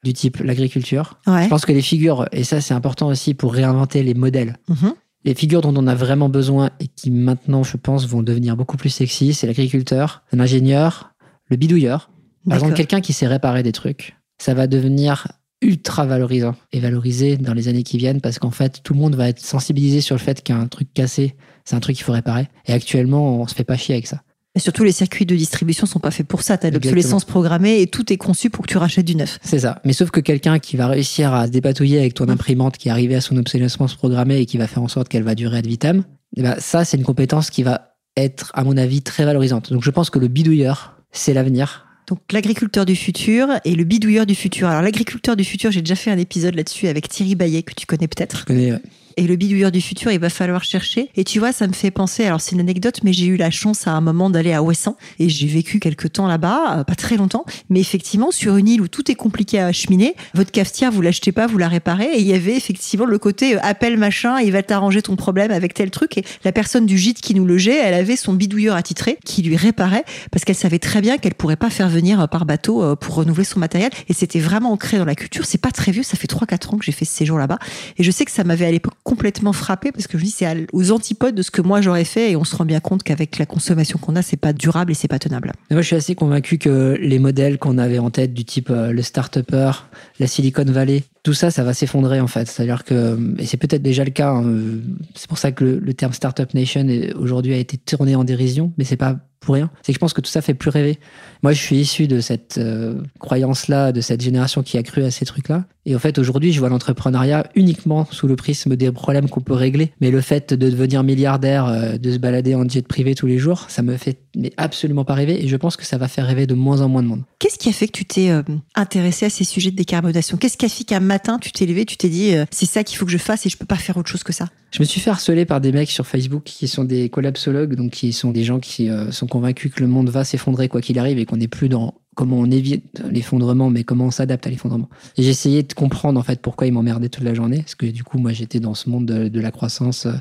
du 0.03 0.15
type 0.15 0.39
l'agriculture. 0.39 1.21
Ouais. 1.29 1.45
Je 1.45 1.49
pense 1.49 1.65
que 1.65 1.71
les 1.73 1.81
figures, 1.83 2.27
et 2.33 2.43
ça, 2.43 2.61
c'est 2.61 2.75
important 2.75 3.07
aussi 3.07 3.35
pour 3.35 3.55
réinventer 3.55 4.03
les 4.03 4.15
modèles. 4.15 4.57
Mhm. 4.69 4.95
Les 5.27 5.35
figures 5.35 5.61
dont 5.61 5.75
on 5.77 5.89
a 5.89 5.95
vraiment 5.97 6.29
besoin 6.29 6.71
et 6.79 6.87
qui 6.87 7.11
maintenant, 7.11 7.65
je 7.65 7.77
pense, 7.77 8.07
vont 8.07 8.23
devenir 8.23 8.57
beaucoup 8.57 8.77
plus 8.77 8.91
sexy, 8.91 9.35
c'est 9.35 9.49
l'agriculteur, 9.49 10.23
l'ingénieur, 10.33 11.15
le 11.51 11.57
bidouilleur. 11.57 12.11
Par 12.49 12.57
exemple, 12.57 12.75
quelqu'un 12.75 13.01
qui 13.01 13.13
sait 13.13 13.27
réparer 13.27 13.65
des 13.65 13.73
trucs, 13.73 14.17
ça 14.39 14.55
va 14.55 14.69
devenir 14.69 15.27
ultra 15.63 16.07
valorisant 16.07 16.55
et 16.73 16.79
valorisé 16.79 17.37
dans 17.39 17.55
les 17.55 17.67
années 17.67 17.83
qui 17.83 17.99
viennent 17.99 18.21
parce 18.21 18.39
qu'en 18.39 18.53
fait, 18.53 18.83
tout 18.85 18.95
le 18.95 19.01
monde 19.01 19.17
va 19.17 19.29
être 19.29 19.41
sensibilisé 19.41 20.01
sur 20.01 20.15
le 20.15 20.21
fait 20.21 20.45
qu'un 20.45 20.69
truc 20.69 20.95
cassé, 20.95 21.35
c'est 21.65 21.75
un 21.75 21.81
truc 21.81 21.97
qu'il 21.97 22.05
faut 22.05 22.13
réparer. 22.13 22.47
Et 22.67 22.73
actuellement, 22.73 23.41
on 23.41 23.49
se 23.49 23.55
fait 23.55 23.65
pas 23.65 23.77
chier 23.77 23.97
avec 23.97 24.07
ça. 24.07 24.23
Et 24.57 24.59
surtout, 24.59 24.85
les 24.85 24.93
circuits 24.93 25.27
de 25.27 25.37
distribution 25.37 25.87
sont 25.87 26.01
pas 26.01 26.11
faits 26.11 26.27
pour 26.27 26.41
ça. 26.41 26.57
Tu 26.57 26.67
as 26.67 26.71
l'obsolescence 26.71 27.27
programmée 27.27 27.83
et 27.83 27.87
tout 27.87 28.11
est 28.11 28.17
conçu 28.17 28.49
pour 28.49 28.65
que 28.65 28.71
tu 28.71 28.79
rachètes 28.79 29.05
du 29.05 29.15
neuf. 29.15 29.39
C'est 29.43 29.61
ça. 29.61 29.83
Mais 29.85 29.93
sauf 29.93 30.11
que 30.11 30.19
quelqu'un 30.19 30.59
qui 30.59 30.79
va 30.79 30.89
réussir 30.89 31.35
à 31.35 31.47
se 31.47 31.53
dépatouiller 31.53 31.99
avec 31.99 32.15
ton 32.15 32.29
imprimante 32.31 32.79
qui 32.79 32.89
est 32.89 32.91
arrivée 32.91 33.17
à 33.17 33.21
son 33.21 33.37
obsolescence 33.37 33.95
programmée 33.95 34.39
et 34.39 34.47
qui 34.47 34.57
va 34.57 34.67
faire 34.67 34.83
en 34.83 34.89
sorte 34.89 35.09
qu'elle 35.09 35.25
va 35.25 35.35
durer 35.35 35.59
ad 35.59 35.67
vitam, 35.67 36.05
eh 36.39 36.43
ben, 36.43 36.57
ça, 36.59 36.87
c'est 36.87 36.97
une 36.97 37.05
compétence 37.05 37.51
qui 37.51 37.63
va 37.63 37.99
être, 38.17 38.51
à 38.55 38.65
mon 38.65 38.79
avis, 38.79 39.03
très 39.03 39.27
valorisante. 39.27 39.71
Donc 39.71 39.85
je 39.85 39.91
pense 39.91 40.09
que 40.09 40.19
le 40.19 40.29
bidouilleur, 40.29 40.97
c'est 41.13 41.35
l'avenir. 41.35 41.87
Donc 42.09 42.21
l'agriculteur 42.33 42.87
du 42.87 42.97
futur 42.97 43.49
et 43.67 43.75
le 43.75 43.85
bidouilleur 43.85 44.25
du 44.25 44.35
futur. 44.35 44.69
Alors 44.69 44.81
l'agriculteur 44.81 45.37
du 45.37 45.45
futur, 45.45 45.71
j'ai 45.71 45.83
déjà 45.83 45.97
fait 45.97 46.11
un 46.11 46.19
épisode 46.19 46.55
là-dessus 46.55 46.89
avec 46.89 47.11
Thierry 47.11 47.35
Baillet 47.35 47.63
que 47.63 47.75
tu 47.75 47.85
connais 47.85 48.09
peut-être. 48.09 48.39
Je 48.39 48.45
connais, 48.45 48.73
ouais. 48.73 48.81
Et 49.19 49.27
le 49.27 49.37
bidouilleur 49.37 49.73
du 49.73 49.81
futur, 49.81 50.13
il 50.13 50.19
va 50.19 50.29
falloir 50.29 50.63
chercher. 50.63 51.09
Et 51.17 51.25
tu 51.25 51.39
vois, 51.39 51.51
ça 51.51 51.67
me 51.67 51.73
fait 51.73 51.91
penser, 51.91 52.27
alors 52.27 52.43
c'est 52.43 52.53
une 52.53 52.61
anecdote, 52.61 53.01
mais 53.03 53.15
j'ai 53.15 53.25
eu 53.25 53.39
la 53.39 53.51
chance 53.51 53.87
à 53.87 53.93
un 53.93 54.03
moment 54.03 54.29
d'aller 54.29 54.53
à 54.53 54.63
Ouessant. 54.63 54.99
Et 55.19 55.31
j'ai 55.31 55.47
vécu 55.47 55.81
quelques 55.81 56.13
temps 56.13 56.27
là-bas, 56.27 56.81
euh, 56.81 56.85
pas 56.85 56.97
très 56.97 57.17
longtemps, 57.17 57.47
mais 57.71 57.81
effectivement 57.81 58.31
sur 58.31 58.59
une 58.59 58.69
île 58.69 58.83
où 58.83 58.89
tout 58.89 59.11
est 59.11 59.15
compliqué 59.15 59.59
à 59.59 59.69
acheminer, 59.69 60.15
votre 60.35 60.51
cafetière, 60.51 60.93
vous 60.93 61.01
l'achetez 61.01 61.33
pas, 61.33 61.47
vous 61.47 61.57
la 61.57 61.69
réparez. 61.69 62.11
Et 62.13 62.21
il 62.21 62.27
y 62.27 62.35
avait 62.35 62.59
effectivement 62.59 63.07
le 63.07 63.19
côté 63.19 63.57
euh, 63.57 63.61
appel 63.63 63.97
machin, 63.97 64.39
il 64.41 64.53
va 64.53 64.63
t'arranger 64.63 65.01
ton 65.01 65.17
problème 65.17 65.51
avec 65.51 65.73
tel 65.73 65.91
truc. 65.91 66.19
Et 66.19 66.25
la 66.45 66.53
personne 66.53 66.85
du 66.85 66.99
gîte 66.99 67.23
qui 67.23 67.35
nous 67.35 67.47
logeait, 67.47 67.79
elle 67.83 67.95
avait 67.95 68.17
son 68.17 68.35
bidouilleur 68.35 68.77
attitré 68.77 69.17
qui 69.25 69.41
lui 69.41 69.57
réparait 69.57 70.05
parce 70.31 70.45
qu'elle 70.45 70.57
savait 70.57 70.79
très 70.79 71.01
bien 71.01 71.17
qu'elle 71.17 71.35
pourrait 71.35 71.57
pas 71.57 71.71
faire 71.71 71.89
venir 71.89 72.21
euh, 72.21 72.27
par 72.27 72.45
bateau 72.45 72.95
pour 72.97 73.15
renouveler 73.15 73.45
son 73.45 73.61
matériel. 73.61 73.91
Et 74.11 74.13
c'était 74.13 74.41
vraiment 74.41 74.73
ancré 74.73 74.99
dans 74.99 75.07
la 75.07 75.15
culture. 75.15 75.47
C'est 75.47 75.57
pas 75.57 75.71
très 75.71 75.91
vieux, 75.91 76.03
ça 76.03 76.19
fait 76.19 76.31
3-4 76.31 76.75
ans 76.75 76.77
que 76.77 76.85
j'ai 76.85 76.93
fait 76.93 77.07
ce 77.07 77.15
séjour 77.15 77.39
là-bas. 77.39 77.59
Et 77.97 78.03
je 78.03 78.11
sais 78.11 78.27
que 78.27 78.31
ça 78.31 78.45
m'avait 78.45 78.67
à 78.67 78.71
l'époque 78.71 78.93
complètement 79.07 79.53
frappé 79.53 79.93
parce 79.93 80.09
que 80.09 80.19
je 80.19 80.25
dis 80.25 80.31
c'est 80.31 80.67
aux 80.73 80.91
antipodes 80.91 81.37
de 81.37 81.43
ce 81.43 81.53
que 81.53 81.63
moi 81.63 81.81
j'aurais 81.81 82.05
fait 82.05 82.33
et 82.33 82.37
on 82.37 82.43
se 82.43 82.57
rend 82.57 82.65
bien 82.65 82.81
compte 82.81 83.05
qu'avec 83.05 83.39
la 83.39 83.47
consommation 83.47 84.01
qu'on 84.01 84.17
a, 84.17 84.23
c'est 84.23 84.37
pas 84.37 84.53
durable 84.53 84.91
et 84.91 84.95
c'est 84.95 85.07
pas 85.07 85.21
tenable. 85.21 85.53
Moi, 85.71 85.81
je 85.81 85.87
suis 85.87 85.95
assez 85.95 86.17
convaincu 86.17 86.59
que 86.59 86.99
les 87.01 87.21
modèles 87.21 87.59
qu'on 87.59 87.79
avait 87.79 88.01
en 88.01 88.11
tête, 88.11 88.35
du 88.35 88.45
type 88.45 88.69
euh, 88.71 88.91
le 88.91 89.03
start-upper, 89.03 89.71
la 90.19 90.27
Silicon 90.27 90.65
Valley, 90.65 91.05
tout 91.23 91.35
ça, 91.35 91.53
ça 91.53 91.63
va 91.63 91.73
s'effondrer 91.73 92.21
en 92.21 92.27
fait. 92.27 92.49
C'est-à-dire 92.49 92.83
que, 92.83 93.17
et 93.39 93.47
c'est 93.47 93.59
peut-être 93.59 93.83
déjà 93.83 94.03
le 94.03 94.11
cas, 94.11 94.31
hein, 94.31 94.45
euh, 94.45 94.81
c'est 95.15 95.29
pour 95.29 95.39
ça 95.39 95.53
que 95.53 95.63
le, 95.63 95.79
le 95.79 95.95
terme 95.95 96.13
Startup 96.13 96.53
Nation 96.53 96.85
aujourd'hui 97.17 97.55
a 97.55 97.59
été 97.59 97.77
tourné 97.77 98.17
en 98.17 98.25
dérision, 98.25 98.73
mais 98.77 98.83
c'est 98.83 98.97
pas 98.97 99.19
rien. 99.53 99.71
C'est 99.83 99.93
que 99.93 99.95
je 99.95 99.99
pense 99.99 100.13
que 100.13 100.21
tout 100.21 100.31
ça 100.31 100.43
fait 100.43 100.55
plus 100.55 100.71
rêver. 100.71 100.99
Moi, 101.43 101.53
je 101.53 101.61
suis 101.61 101.77
issu 101.77 102.07
de 102.07 102.21
cette 102.21 102.59
euh, 102.59 103.01
croyance-là, 103.19 103.93
de 103.93 104.01
cette 104.01 104.21
génération 104.21 104.63
qui 104.63 104.79
a 104.79 104.83
cru 104.83 105.03
à 105.05 105.11
ces 105.11 105.25
trucs-là. 105.25 105.65
Et 105.85 105.95
en 105.95 105.99
fait, 105.99 106.19
aujourd'hui, 106.19 106.53
je 106.53 106.59
vois 106.59 106.69
l'entrepreneuriat 106.69 107.49
uniquement 107.55 108.09
sous 108.11 108.27
le 108.27 108.35
prisme 108.35 108.75
des 108.75 108.91
problèmes 108.91 109.29
qu'on 109.29 109.41
peut 109.41 109.55
régler. 109.55 109.93
Mais 110.01 110.11
le 110.11 110.21
fait 110.21 110.53
de 110.53 110.71
devenir 110.71 111.05
milliardaire, 111.05 111.67
euh, 111.67 111.97
de 111.97 112.11
se 112.11 112.19
balader 112.19 112.55
en 112.55 112.69
jet 112.69 112.87
privé 112.87 113.15
tous 113.15 113.27
les 113.27 113.39
jours, 113.39 113.67
ça 113.69 113.83
me 113.83 113.97
fait 113.97 114.19
mais 114.37 114.53
absolument 114.57 115.05
pas 115.05 115.15
rêver. 115.15 115.45
Et 115.45 115.49
je 115.49 115.57
pense 115.57 115.77
que 115.77 115.85
ça 115.85 115.99
va 115.99 116.09
faire 116.09 116.27
rêver 116.27 116.47
de 116.47 116.55
moins 116.55 116.81
en 116.81 116.89
moins 116.89 117.03
de 117.03 117.09
monde. 117.09 117.23
Qu'est-ce 117.39 117.59
qui 117.59 117.69
a 117.69 117.73
fait 117.73 117.87
que 117.87 117.93
tu 117.93 118.05
t'es 118.05 118.31
euh, 118.31 118.43
intéressé 118.75 119.27
à 119.27 119.31
ces 119.31 119.45
sujets 119.45 119.71
de 119.71 119.77
décarbonation? 119.77 120.37
Qu'est-ce 120.37 120.57
qui 120.57 120.67
a 120.67 120.69
fait 120.69 120.85
qu'un 120.85 121.01
matin 121.01 121.39
tu 121.39 121.53
t'es 121.53 121.67
levé, 121.67 121.85
tu 121.85 121.97
t'es 121.97 122.09
dit 122.09 122.35
c'est 122.51 122.67
ça 122.67 122.83
qu'il 122.83 122.99
faut 122.99 123.07
que 123.07 123.13
je 123.13 123.19
fasse 123.19 123.47
et 123.47 123.49
je 123.49 123.57
peux 123.57 123.67
pas 123.67 123.77
faire 123.77 123.97
autre 123.97 124.11
chose 124.11 124.25
que 124.25 124.33
ça? 124.33 124.49
Je 124.77 124.83
me 124.83 124.85
suis 124.85 125.01
fait 125.01 125.09
harceler 125.09 125.47
par 125.47 125.63
des 125.63 125.73
mecs 125.73 125.91
sur 125.91 126.07
Facebook 126.07 126.43
qui 126.45 126.69
sont 126.69 126.85
des 126.85 127.09
collapsologues, 127.09 127.77
donc 127.77 127.93
qui 127.93 128.13
sont 128.13 128.31
des 128.31 128.45
gens 128.45 128.61
qui 128.61 128.91
euh, 128.91 129.11
sont 129.11 129.27
convaincus 129.27 129.73
que 129.73 129.81
le 129.81 129.87
monde 129.87 130.11
va 130.11 130.23
s'effondrer 130.23 130.69
quoi 130.69 130.83
qu'il 130.83 130.99
arrive 130.99 131.19
et 131.19 131.25
qu'on 131.25 131.39
n'est 131.39 131.49
plus 131.49 131.71
dans 131.71 131.95
comment 132.15 132.37
on 132.37 132.51
évite 132.51 133.03
l'effondrement, 133.11 133.71
mais 133.71 133.85
comment 133.85 134.05
on 134.05 134.11
s'adapte 134.11 134.47
à 134.47 134.51
l'effondrement. 134.51 134.91
Et 135.17 135.23
j'ai 135.23 135.31
essayé 135.31 135.63
de 135.63 135.73
comprendre 135.73 136.21
en 136.21 136.23
fait 136.23 136.43
pourquoi 136.43 136.67
ils 136.67 136.75
m'emmerdaient 136.75 137.09
toute 137.09 137.25
la 137.25 137.33
journée, 137.33 137.61
parce 137.61 137.75
que 137.75 137.87
du 137.87 138.05
coup 138.05 138.19
moi 138.19 138.35
j'étais 138.35 138.61
dans 138.61 138.75
ce 138.75 138.91
monde 138.91 139.07
de, 139.07 139.29
de 139.29 139.41
la 139.41 139.51
croissance, 139.51 140.05
euh, 140.05 140.13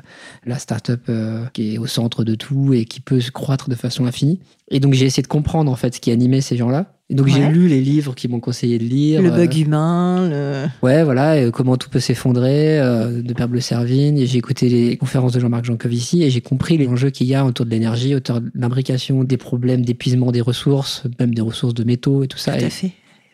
la 0.46 0.58
start-up 0.58 1.02
euh, 1.10 1.44
qui 1.52 1.74
est 1.74 1.78
au 1.78 1.86
centre 1.86 2.24
de 2.24 2.34
tout 2.34 2.72
et 2.72 2.86
qui 2.86 3.00
peut 3.00 3.20
se 3.20 3.30
croître 3.30 3.68
de 3.68 3.74
façon 3.74 4.06
infinie. 4.06 4.40
Et 4.70 4.80
donc 4.80 4.94
j'ai 4.94 5.04
essayé 5.04 5.22
de 5.22 5.28
comprendre 5.28 5.70
en 5.70 5.76
fait 5.76 5.96
ce 5.96 6.00
qui 6.00 6.10
animait 6.10 6.40
ces 6.40 6.56
gens-là. 6.56 6.95
Et 7.08 7.14
donc 7.14 7.28
j'ai 7.28 7.48
lu 7.48 7.68
les 7.68 7.80
livres 7.80 8.16
qui 8.16 8.26
m'ont 8.26 8.40
conseillé 8.40 8.78
de 8.78 8.84
lire. 8.84 9.22
Le 9.22 9.30
euh, 9.30 9.36
bug 9.36 9.56
humain, 9.56 10.28
le... 10.28 10.64
Ouais, 10.82 11.04
voilà, 11.04 11.34
euh, 11.34 11.52
comment 11.52 11.76
tout 11.76 11.88
peut 11.88 12.00
s'effondrer, 12.00 12.80
euh, 12.80 13.22
de 13.22 13.32
Père 13.32 13.48
Bleu 13.48 13.60
Servigne. 13.60 14.26
J'ai 14.26 14.38
écouté 14.38 14.68
les 14.68 14.96
conférences 14.96 15.32
de 15.32 15.38
Jean-Marc 15.38 15.66
Jancovici 15.66 16.24
et 16.24 16.30
j'ai 16.30 16.40
compris 16.40 16.76
les 16.76 16.88
enjeux 16.88 17.10
qu'il 17.10 17.28
y 17.28 17.36
a 17.36 17.44
autour 17.44 17.64
de 17.64 17.70
l'énergie, 17.70 18.16
autour 18.16 18.40
de 18.40 18.50
l'imbrication, 18.56 19.22
des 19.22 19.36
problèmes 19.36 19.84
d'épuisement 19.84 20.32
des 20.32 20.40
ressources, 20.40 21.04
même 21.20 21.32
des 21.32 21.42
ressources 21.42 21.74
de 21.74 21.84
métaux 21.84 22.24
et 22.24 22.28
tout 22.28 22.38
ça. 22.38 22.54
tout 22.56 22.62
Et 22.62 22.66
à 22.66 22.70
fait. 22.70 22.90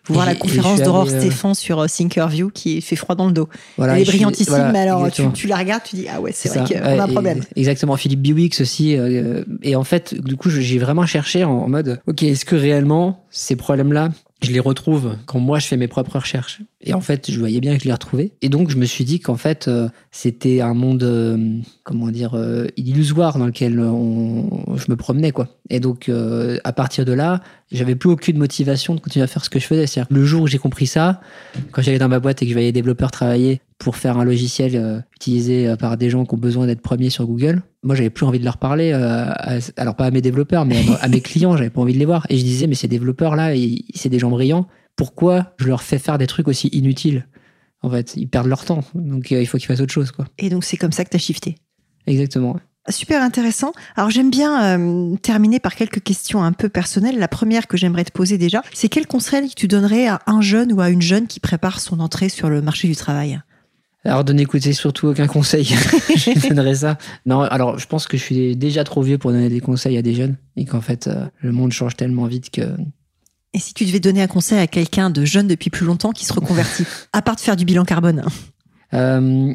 Voir 0.08 0.26
la 0.26 0.34
conférence 0.34 0.80
d'Aurore 0.82 1.02
allé, 1.08 1.12
euh, 1.14 1.20
Stéphane 1.20 1.54
sur 1.54 1.78
euh, 1.78 1.86
Thinkerview 1.86 2.50
qui 2.50 2.80
fait 2.80 2.96
froid 2.96 3.14
dans 3.14 3.26
le 3.26 3.32
dos. 3.32 3.48
voilà, 3.76 3.94
Elle 3.94 4.02
est 4.02 4.04
brillantissime, 4.04 4.48
voilà, 4.54 4.72
mais 4.72 4.78
alors 4.80 5.10
tu, 5.12 5.22
tu 5.32 5.46
la 5.46 5.56
regardes, 5.56 5.82
tu 5.84 5.94
dis 5.96 6.06
ah 6.12 6.20
ouais, 6.20 6.32
c'est 6.34 6.48
vrai 6.48 6.58
qu'on 6.66 6.84
Ouais, 6.84 6.98
a 6.98 7.04
un 7.04 7.08
problème. 7.08 7.40
Exactement, 7.54 7.96
Philippe 7.96 8.20
Biwix 8.20 8.60
aussi. 8.60 8.96
euh, 8.96 9.44
et 9.62 9.76
en 9.76 9.84
fait, 9.84 10.14
du 10.20 10.36
coup, 10.36 10.50
j'ai 10.50 10.78
vraiment 10.78 11.06
cherché 11.06 11.44
en, 11.44 11.52
en 11.52 11.68
mode, 11.68 12.00
ok, 12.08 12.22
est-ce 12.24 12.44
que 12.44 12.56
réellement 12.56 13.24
ces 13.30 13.54
problèmes-là, 13.56 14.10
je 14.42 14.52
les 14.52 14.60
retrouve 14.60 15.16
quand 15.26 15.40
moi 15.40 15.58
je 15.58 15.66
fais 15.66 15.76
mes 15.76 15.88
propres 15.88 16.18
recherches 16.18 16.60
Et 16.80 16.94
en 16.94 17.00
fait, 17.00 17.30
je 17.30 17.38
voyais 17.38 17.60
bien 17.60 17.76
que 17.76 17.82
je 17.82 17.86
les 17.86 17.92
retrouvais. 17.92 18.32
Et 18.42 18.48
donc, 18.48 18.70
je 18.70 18.76
me 18.76 18.84
suis 18.84 19.04
dit 19.04 19.20
qu'en 19.20 19.36
fait, 19.36 19.68
euh, 19.68 19.88
c'était 20.10 20.60
un 20.60 20.74
monde, 20.74 21.02
euh, 21.04 21.58
comment 21.84 22.08
dire, 22.10 22.34
euh, 22.34 22.66
illusoire 22.76 23.38
dans 23.38 23.46
lequel 23.46 23.78
on, 23.80 24.76
je 24.76 24.90
me 24.90 24.96
promenais, 24.96 25.32
quoi. 25.32 25.48
Et 25.70 25.80
donc, 25.80 26.08
euh, 26.08 26.58
à 26.64 26.72
partir 26.72 27.04
de 27.04 27.12
là, 27.12 27.40
j'avais 27.70 27.94
plus 27.94 28.10
aucune 28.10 28.36
motivation 28.36 28.94
de 28.94 29.00
continuer 29.00 29.24
à 29.24 29.28
faire 29.28 29.44
ce 29.44 29.50
que 29.50 29.58
je 29.58 29.66
faisais. 29.66 29.86
C'est-à-dire 29.86 30.14
le 30.14 30.24
jour 30.24 30.42
où 30.42 30.46
j'ai 30.46 30.58
compris 30.58 30.86
ça, 30.86 31.20
quand 31.70 31.82
j'allais 31.82 31.98
dans 31.98 32.08
ma 32.08 32.20
boîte 32.20 32.42
et 32.42 32.44
que 32.44 32.50
je 32.50 32.54
voyais 32.54 32.72
des 32.72 32.80
développeurs 32.80 33.10
travailler 33.10 33.60
pour 33.82 33.96
faire 33.96 34.16
un 34.16 34.24
logiciel 34.24 34.76
euh, 34.76 35.00
utilisé 35.16 35.66
euh, 35.66 35.76
par 35.76 35.96
des 35.96 36.08
gens 36.08 36.24
qui 36.24 36.34
ont 36.34 36.38
besoin 36.38 36.66
d'être 36.66 36.80
premiers 36.82 37.10
sur 37.10 37.26
Google, 37.26 37.62
moi 37.82 37.94
j'avais 37.96 38.10
plus 38.10 38.24
envie 38.24 38.38
de 38.38 38.44
leur 38.44 38.56
parler, 38.58 38.92
euh, 38.92 39.24
à- 39.28 39.58
alors 39.76 39.96
pas 39.96 40.06
à 40.06 40.10
mes 40.10 40.20
développeurs, 40.20 40.64
mais 40.64 40.76
à, 41.00 41.04
à 41.04 41.08
mes 41.08 41.20
clients, 41.20 41.56
j'avais 41.56 41.70
pas 41.70 41.80
envie 41.80 41.92
de 41.94 41.98
les 41.98 42.04
voir. 42.04 42.26
Et 42.30 42.38
je 42.38 42.44
disais, 42.44 42.66
mais 42.68 42.76
ces 42.76 42.88
développeurs-là, 42.88 43.54
c'est 43.94 44.08
des 44.08 44.18
gens 44.20 44.30
brillants, 44.30 44.68
pourquoi 44.94 45.52
je 45.58 45.66
leur 45.66 45.82
fais 45.82 45.98
faire 45.98 46.16
des 46.18 46.26
trucs 46.28 46.46
aussi 46.48 46.68
inutiles? 46.68 47.26
En 47.82 47.90
fait, 47.90 48.14
ils 48.16 48.28
perdent 48.28 48.46
leur 48.46 48.64
temps, 48.64 48.84
donc 48.94 49.32
euh, 49.32 49.40
il 49.40 49.46
faut 49.46 49.58
qu'ils 49.58 49.66
fassent 49.66 49.80
autre 49.80 49.92
chose, 49.92 50.12
quoi. 50.12 50.26
Et 50.38 50.48
donc 50.48 50.62
c'est 50.64 50.76
comme 50.76 50.92
ça 50.92 51.04
que 51.04 51.10
tu 51.10 51.16
as 51.16 51.20
shifté. 51.20 51.56
Exactement. 52.06 52.56
Super 52.88 53.22
intéressant. 53.22 53.72
Alors 53.96 54.10
j'aime 54.10 54.30
bien 54.30 54.78
euh, 54.78 55.16
terminer 55.16 55.58
par 55.60 55.74
quelques 55.74 56.00
questions 56.02 56.42
un 56.42 56.52
peu 56.52 56.68
personnelles. 56.68 57.18
La 57.18 57.28
première 57.28 57.66
que 57.68 57.76
j'aimerais 57.76 58.04
te 58.04 58.12
poser 58.12 58.38
déjà, 58.38 58.62
c'est 58.72 58.88
quel 58.88 59.06
conseil 59.06 59.50
tu 59.54 59.66
donnerais 59.68 60.06
à 60.08 60.20
un 60.26 60.40
jeune 60.40 60.72
ou 60.72 60.80
à 60.80 60.90
une 60.90 61.02
jeune 61.02 61.26
qui 61.26 61.38
prépare 61.40 61.80
son 61.80 62.00
entrée 62.00 62.28
sur 62.28 62.48
le 62.48 62.60
marché 62.62 62.86
du 62.88 62.96
travail? 62.96 63.40
Alors 64.04 64.24
de 64.24 64.32
n'écouter 64.32 64.72
surtout 64.72 65.08
aucun 65.08 65.26
conseil, 65.28 65.64
je 65.64 66.48
donnerais 66.48 66.74
ça. 66.76 66.98
Non, 67.26 67.40
alors 67.42 67.78
je 67.78 67.86
pense 67.86 68.06
que 68.08 68.16
je 68.16 68.22
suis 68.22 68.56
déjà 68.56 68.82
trop 68.84 69.02
vieux 69.02 69.18
pour 69.18 69.30
donner 69.32 69.48
des 69.48 69.60
conseils 69.60 69.96
à 69.96 70.02
des 70.02 70.14
jeunes 70.14 70.36
et 70.56 70.64
qu'en 70.64 70.80
fait 70.80 71.06
euh, 71.06 71.26
le 71.40 71.52
monde 71.52 71.72
change 71.72 71.94
tellement 71.96 72.26
vite 72.26 72.50
que 72.50 72.62
Et 73.54 73.58
si 73.60 73.74
tu 73.74 73.84
devais 73.84 74.00
donner 74.00 74.22
un 74.22 74.26
conseil 74.26 74.58
à 74.58 74.66
quelqu'un 74.66 75.08
de 75.10 75.24
jeune 75.24 75.46
depuis 75.46 75.70
plus 75.70 75.86
longtemps 75.86 76.10
qui 76.12 76.24
se 76.24 76.32
reconvertit, 76.32 76.84
à 77.12 77.22
part 77.22 77.36
de 77.36 77.40
faire 77.40 77.54
du 77.56 77.64
bilan 77.64 77.84
carbone? 77.84 78.24
Euh, 78.94 79.54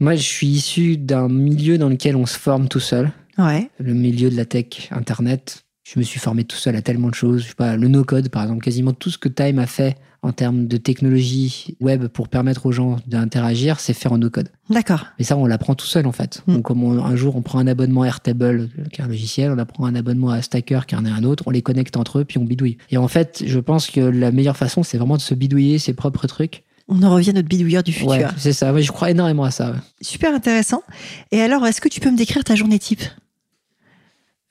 moi, 0.00 0.14
je 0.16 0.22
suis 0.22 0.46
issu 0.48 0.96
d'un 0.96 1.28
milieu 1.28 1.78
dans 1.78 1.88
lequel 1.88 2.16
on 2.16 2.26
se 2.26 2.38
forme 2.38 2.68
tout 2.68 2.80
seul, 2.80 3.10
Ouais. 3.38 3.68
le 3.78 3.94
milieu 3.94 4.30
de 4.30 4.36
la 4.36 4.44
tech, 4.44 4.88
Internet. 4.90 5.63
Je 5.84 5.98
me 5.98 6.04
suis 6.04 6.18
formé 6.18 6.44
tout 6.44 6.56
seul 6.56 6.74
à 6.76 6.82
tellement 6.82 7.10
de 7.10 7.14
choses. 7.14 7.42
Je 7.42 7.48
sais 7.48 7.54
pas, 7.54 7.76
le 7.76 7.88
no-code, 7.88 8.30
par 8.30 8.42
exemple, 8.42 8.64
quasiment 8.64 8.92
tout 8.94 9.10
ce 9.10 9.18
que 9.18 9.28
Time 9.28 9.58
a 9.58 9.66
fait 9.66 9.96
en 10.22 10.32
termes 10.32 10.66
de 10.66 10.78
technologie 10.78 11.76
web 11.80 12.06
pour 12.06 12.28
permettre 12.28 12.64
aux 12.64 12.72
gens 12.72 12.96
d'interagir, 13.06 13.78
c'est 13.80 13.92
fait 13.92 14.08
en 14.08 14.16
no-code. 14.16 14.48
D'accord. 14.70 15.04
Et 15.18 15.24
ça, 15.24 15.36
on 15.36 15.44
l'apprend 15.44 15.74
tout 15.74 15.84
seul, 15.86 16.06
en 16.06 16.12
fait. 16.12 16.42
Mm. 16.46 16.54
Donc, 16.54 16.62
comme 16.62 16.82
on- 16.82 17.04
un 17.04 17.14
jour, 17.16 17.36
on 17.36 17.42
prend 17.42 17.58
un 17.58 17.66
abonnement 17.66 18.00
à 18.02 18.06
Airtable, 18.06 18.70
qui 18.92 19.02
est 19.02 19.04
un 19.04 19.08
logiciel, 19.08 19.50
on 19.52 19.58
apprend 19.58 19.84
un 19.84 19.94
abonnement 19.94 20.30
à 20.30 20.40
Stacker, 20.40 20.80
qui 20.86 20.96
en 20.96 21.04
est 21.04 21.10
un 21.10 21.22
autre, 21.24 21.44
on 21.46 21.50
les 21.50 21.60
connecte 21.60 21.98
entre 21.98 22.20
eux, 22.20 22.24
puis 22.24 22.38
on 22.38 22.44
bidouille. 22.44 22.78
Et 22.90 22.96
en 22.96 23.06
fait, 23.08 23.42
je 23.46 23.58
pense 23.58 23.90
que 23.90 24.00
la 24.00 24.32
meilleure 24.32 24.56
façon, 24.56 24.82
c'est 24.82 24.96
vraiment 24.96 25.16
de 25.18 25.22
se 25.22 25.34
bidouiller 25.34 25.78
ses 25.78 25.92
propres 25.92 26.26
trucs. 26.26 26.64
On 26.88 27.02
en 27.02 27.14
revient 27.14 27.30
à 27.30 27.32
notre 27.34 27.48
bidouilleur 27.48 27.82
du 27.82 27.92
futur. 27.92 28.08
Ouais, 28.10 28.24
c'est 28.38 28.52
ça. 28.54 28.72
Ouais, 28.72 28.82
je 28.82 28.92
crois 28.92 29.10
énormément 29.10 29.44
à 29.44 29.50
ça. 29.50 29.70
ouais. 29.72 29.78
Super 30.00 30.34
intéressant. 30.34 30.82
Et 31.32 31.40
alors, 31.42 31.66
est-ce 31.66 31.82
que 31.82 31.88
tu 31.88 32.00
peux 32.00 32.10
me 32.10 32.16
décrire 32.16 32.42
ta 32.44 32.54
journée 32.54 32.78
type? 32.78 33.02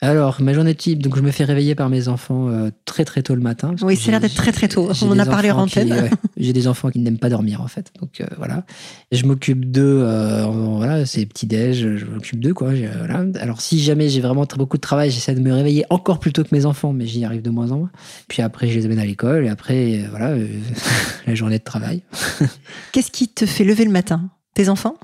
Alors, 0.03 0.41
ma 0.41 0.51
journée 0.51 0.75
type, 0.75 1.01
donc 1.01 1.15
je 1.15 1.21
me 1.21 1.31
fais 1.31 1.45
réveiller 1.45 1.75
par 1.75 1.87
mes 1.87 2.09
enfants 2.09 2.49
euh, 2.49 2.71
très 2.83 3.05
très 3.05 3.23
tôt 3.23 3.35
le 3.35 3.41
matin. 3.41 3.73
Oui, 3.81 3.97
a 4.05 4.11
l'air 4.11 4.19
d'être 4.19 4.35
très 4.35 4.51
très 4.51 4.67
tôt. 4.67 4.91
On 5.01 5.11
en 5.11 5.17
a 5.17 5.25
parlé 5.25 5.49
en 5.49 5.59
antenne. 5.59 5.93
ouais, 5.93 6.09
j'ai 6.37 6.51
des 6.51 6.67
enfants 6.67 6.89
qui 6.89 6.99
n'aiment 6.99 7.17
pas 7.19 7.29
dormir 7.29 7.61
en 7.61 7.69
fait, 7.69 7.89
donc 8.01 8.19
euh, 8.19 8.25
voilà. 8.35 8.65
Et 9.11 9.15
je 9.15 9.25
m'occupe 9.25 9.71
d'eux, 9.71 10.01
euh, 10.03 10.45
voilà, 10.45 11.05
c'est 11.05 11.25
petit 11.25 11.47
déj, 11.47 11.95
je 11.95 12.05
m'occupe 12.05 12.41
d'eux 12.41 12.53
quoi. 12.53 12.71
voilà. 12.97 13.23
Alors 13.39 13.61
si 13.61 13.79
jamais 13.79 14.09
j'ai 14.09 14.19
vraiment 14.19 14.45
très- 14.45 14.57
beaucoup 14.57 14.75
de 14.75 14.81
travail, 14.81 15.09
j'essaie 15.09 15.35
de 15.35 15.39
me 15.39 15.53
réveiller 15.53 15.85
encore 15.89 16.19
plus 16.19 16.33
tôt 16.33 16.43
que 16.43 16.53
mes 16.53 16.65
enfants, 16.65 16.91
mais 16.91 17.05
j'y 17.07 17.23
arrive 17.23 17.41
de 17.41 17.49
moins 17.49 17.71
en 17.71 17.77
moins. 17.77 17.91
Puis 18.27 18.41
après, 18.41 18.67
je 18.67 18.77
les 18.77 18.85
amène 18.85 18.99
à 18.99 19.05
l'école 19.05 19.45
et 19.45 19.49
après, 19.49 20.03
voilà, 20.09 20.35
la 21.27 21.33
journée 21.33 21.59
de 21.59 21.63
travail. 21.63 22.03
Qu'est-ce 22.91 23.09
qui 23.09 23.29
te 23.29 23.45
fait 23.45 23.63
lever 23.63 23.85
le 23.85 23.91
matin? 23.91 24.29
Tes 24.53 24.67
enfants? 24.67 24.95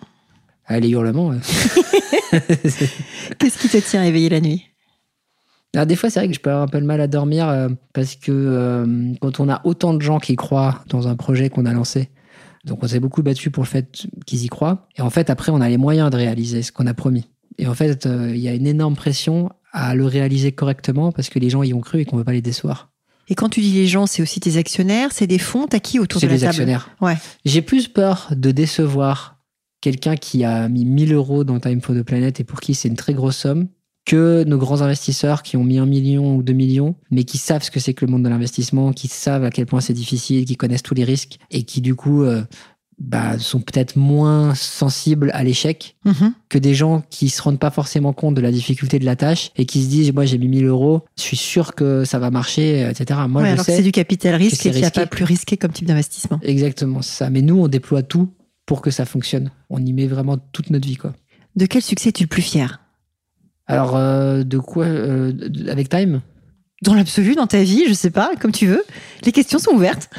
Ah, 0.68 0.78
les 0.82 0.90
hurlements. 0.90 1.32
Qu'est-ce 2.32 3.58
qui 3.58 3.70
te 3.70 3.78
tient 3.78 4.04
éveillé 4.04 4.28
la 4.28 4.42
nuit? 4.42 4.69
Alors, 5.76 5.86
des 5.86 5.96
fois, 5.96 6.10
c'est 6.10 6.20
vrai 6.20 6.28
que 6.28 6.34
je 6.34 6.40
peux 6.40 6.50
avoir 6.50 6.64
un 6.64 6.68
peu 6.68 6.82
de 6.82 6.86
mal 6.86 7.00
à 7.00 7.08
dormir 7.08 7.48
euh, 7.48 7.70
parce 7.94 8.16
que 8.16 8.32
euh, 8.32 9.14
quand 9.22 9.40
on 9.40 9.50
a 9.50 9.62
autant 9.66 9.94
de 9.94 10.02
gens 10.02 10.20
qui 10.20 10.36
croient 10.36 10.84
dans 10.88 11.08
un 11.08 11.16
projet 11.16 11.50
qu'on 11.50 11.66
a 11.66 11.74
lancé, 11.74 12.10
donc 12.66 12.84
on 12.84 12.88
s'est 12.88 13.00
beaucoup 13.00 13.22
battu 13.22 13.52
pour 13.52 13.64
le 13.64 13.68
fait 13.68 14.08
qu'ils 14.26 14.44
y 14.44 14.48
croient. 14.48 14.88
Et 14.98 15.02
en 15.02 15.10
fait, 15.10 15.30
après, 15.30 15.52
on 15.52 15.62
a 15.62 15.70
les 15.70 15.78
moyens 15.78 16.10
de 16.10 16.18
réaliser 16.18 16.64
ce 16.64 16.72
qu'on 16.72 16.88
a 16.88 16.94
promis. 16.94 17.30
Et 17.60 17.68
en 17.68 17.76
fait, 17.76 18.06
euh, 18.06 18.32
il 18.34 18.40
y 18.40 18.48
a 18.48 18.54
une 18.54 18.68
énorme 18.68 18.96
pression 18.96 19.50
à 19.72 19.94
le 19.94 20.06
réaliser 20.06 20.52
correctement 20.52 21.12
parce 21.12 21.30
que 21.30 21.38
les 21.38 21.50
gens 21.50 21.62
y 21.62 21.74
ont 21.74 21.82
cru 21.82 22.02
et 22.02 22.06
qu'on 22.06 22.16
ne 22.16 22.22
veut 22.22 22.26
pas 22.26 22.34
les 22.34 22.42
décevoir. 22.42 22.90
Et 23.28 23.36
quand 23.36 23.50
tu 23.50 23.62
dis 23.62 23.74
les 23.74 23.86
gens, 23.86 24.08
c'est 24.08 24.24
aussi 24.24 24.40
tes 24.40 24.58
actionnaires, 24.58 25.12
c'est 25.12 25.28
des 25.28 25.38
fonds, 25.38 25.68
t'as 25.68 25.80
qui 25.80 26.00
autour 26.00 26.20
de 26.20 26.22
C'est 26.22 26.28
la 26.28 26.34
les 26.34 26.40
table 26.40 26.50
actionnaires. 26.50 26.90
Ouais. 27.00 27.16
J'ai 27.46 27.62
plus 27.62 27.88
peur 27.88 28.30
de 28.36 28.50
décevoir 28.50 29.38
quelqu'un 29.82 30.16
qui 30.16 30.44
a 30.44 30.68
mis 30.68 30.84
1000 30.84 31.14
euros 31.14 31.44
dans 31.44 31.60
Time 31.60 31.80
for 31.80 31.96
the 31.96 32.02
Planet 32.02 32.40
et 32.40 32.44
pour 32.44 32.60
qui 32.60 32.74
c'est 32.74 32.88
une 32.88 32.96
très 32.96 33.14
grosse 33.14 33.38
somme 33.38 33.68
que 34.10 34.44
nos 34.46 34.58
grands 34.58 34.82
investisseurs 34.82 35.44
qui 35.44 35.56
ont 35.58 35.64
mis 35.64 35.78
un 35.78 35.86
million 35.86 36.36
ou 36.36 36.42
deux 36.44 36.54
millions, 36.54 36.96
mais 37.12 37.24
qui 37.26 37.38
savent 37.38 37.64
ce 37.64 37.70
que 37.72 37.80
c'est 37.80 37.94
que 37.94 38.06
le 38.06 38.12
monde 38.12 38.24
de 38.24 38.30
l'investissement, 38.30 38.92
qui 38.92 39.08
savent 39.08 39.44
à 39.44 39.52
quel 39.52 39.66
point 39.66 39.82
c'est 39.82 39.94
difficile, 39.94 40.46
qui 40.46 40.56
connaissent 40.56 40.84
tous 40.84 40.96
les 40.96 41.04
risques 41.04 41.38
et 41.52 41.64
qui 41.64 41.80
du 41.82 41.94
coup 41.96 42.24
euh, 42.24 42.42
bah, 42.98 43.38
sont 43.40 43.60
peut-être 43.62 43.96
moins 43.98 44.56
sensibles 44.56 45.30
à 45.34 45.44
l'échec 45.44 45.96
Mhm. 46.06 46.34
que 46.50 46.58
des 46.58 46.74
gens 46.74 47.04
qui 47.10 47.30
se 47.30 47.42
rendent 47.42 47.60
pas 47.60 47.70
forcément 47.70 48.12
compte 48.14 48.34
de 48.36 48.42
la 48.42 48.52
difficulté 48.52 48.98
de 49.00 49.06
la 49.06 49.16
tâche 49.16 49.52
et 49.56 49.66
qui 49.66 49.84
se 49.84 49.90
disent 49.90 50.12
moi 50.14 50.26
j'ai 50.26 50.38
mis 50.38 50.48
1000 50.48 50.66
euros, 50.66 51.04
je 51.18 51.22
suis 51.24 51.38
sûr 51.38 51.76
que 51.76 52.04
ça 52.04 52.18
va 52.20 52.32
marcher, 52.32 52.90
etc. 52.90 53.20
Moi 53.30 53.42
Ouais, 53.44 53.48
je 53.50 53.54
alors 53.54 53.66
sais 53.66 53.76
c'est 53.78 53.84
du 53.84 53.92
capital 53.92 54.36
risque 54.36 54.66
et 54.66 54.72
qu'il 54.72 54.82
n'y 54.82 54.86
a 54.88 54.92
pas 54.92 55.06
plus 55.06 55.24
risqué 55.24 55.56
comme 55.56 55.72
type 55.72 55.86
d'investissement. 55.88 56.40
Exactement, 56.42 57.02
c'est 57.04 57.16
ça. 57.16 57.30
Mais 57.30 57.42
nous, 57.44 57.58
on 57.62 57.68
déploie 57.68 58.02
tout 58.02 58.28
pour 58.66 58.82
que 58.82 58.92
ça 58.92 59.06
fonctionne. 59.06 59.52
On 59.70 59.86
y 59.86 59.94
met 59.94 60.08
vraiment 60.08 60.38
toute 60.52 60.70
notre 60.72 60.88
vie, 60.88 60.98
quoi. 60.98 61.14
De 61.56 61.66
quel 61.68 61.82
succès 61.84 62.10
es-tu 62.10 62.24
le 62.24 62.28
plus 62.28 62.42
fier? 62.42 62.80
Alors, 63.70 63.96
euh, 63.96 64.44
de 64.44 64.58
quoi 64.58 64.86
euh, 64.86 65.32
Avec 65.70 65.90
Time? 65.90 66.22
Dans 66.82 66.96
l'absolu, 66.96 67.36
dans 67.36 67.46
ta 67.46 67.62
vie, 67.62 67.86
je 67.88 67.94
sais 67.94 68.10
pas, 68.10 68.32
comme 68.40 68.52
tu 68.52 68.66
veux. 68.66 68.84
Les 69.24 69.32
questions 69.32 69.60
sont 69.60 69.72
ouvertes. 69.72 70.10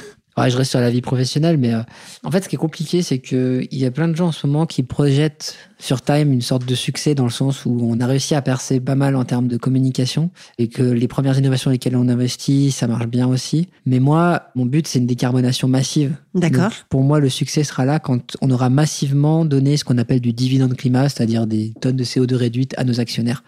Je 0.49 0.57
reste 0.57 0.71
sur 0.71 0.81
la 0.81 0.91
vie 0.91 1.01
professionnelle, 1.01 1.59
mais 1.59 1.75
euh, 1.75 1.83
en 2.25 2.31
fait, 2.31 2.45
ce 2.45 2.49
qui 2.49 2.57
est 2.57 2.59
compliqué, 2.59 3.03
c'est 3.03 3.19
qu'il 3.19 3.69
y 3.71 3.85
a 3.85 3.91
plein 3.91 4.09
de 4.09 4.15
gens 4.15 4.29
en 4.29 4.33
ce 4.33 4.47
moment 4.47 4.67
qui 4.67 4.83
projettent 4.83 5.57
sur 5.79 6.03
Time 6.03 6.33
une 6.33 6.43
sorte 6.43 6.65
de 6.67 6.75
succès 6.75 7.15
dans 7.15 7.25
le 7.25 7.31
sens 7.31 7.65
où 7.65 7.79
on 7.83 7.99
a 8.01 8.07
réussi 8.07 8.35
à 8.35 8.43
percer 8.43 8.81
pas 8.81 8.95
mal 8.95 9.17
en 9.17 9.25
termes 9.25 9.49
de 9.49 9.57
communication 9.57 10.31
et 10.59 10.69
que 10.69 10.83
les 10.83 11.09
premières 11.09 11.39
innovations 11.39 11.71
dans 11.71 11.73
lesquelles 11.73 11.97
on 11.97 12.09
investit, 12.09 12.71
ça 12.71 12.87
marche 12.87 13.07
bien 13.07 13.27
aussi. 13.27 13.69
Mais 13.87 13.99
moi, 13.99 14.51
mon 14.55 14.67
but, 14.67 14.87
c'est 14.87 14.99
une 14.99 15.07
décarbonation 15.07 15.69
massive. 15.69 16.17
D'accord. 16.35 16.71
Pour 16.89 17.03
moi, 17.03 17.19
le 17.19 17.29
succès 17.29 17.65
sera 17.65 17.85
là 17.85 17.99
quand 17.99 18.37
on 18.41 18.51
aura 18.51 18.71
massivement 18.71 19.45
donné 19.45 19.77
ce 19.77 19.85
qu'on 19.85 19.99
appelle 19.99 20.21
du 20.21 20.33
dividende 20.33 20.77
climat, 20.77 21.09
c'est-à-dire 21.09 21.47
des 21.47 21.73
tonnes 21.81 21.97
de 21.97 22.05
CO2 22.05 22.35
réduites 22.35 22.75
à 22.77 22.85
nos 22.85 23.01
actionnaires. 23.01 23.43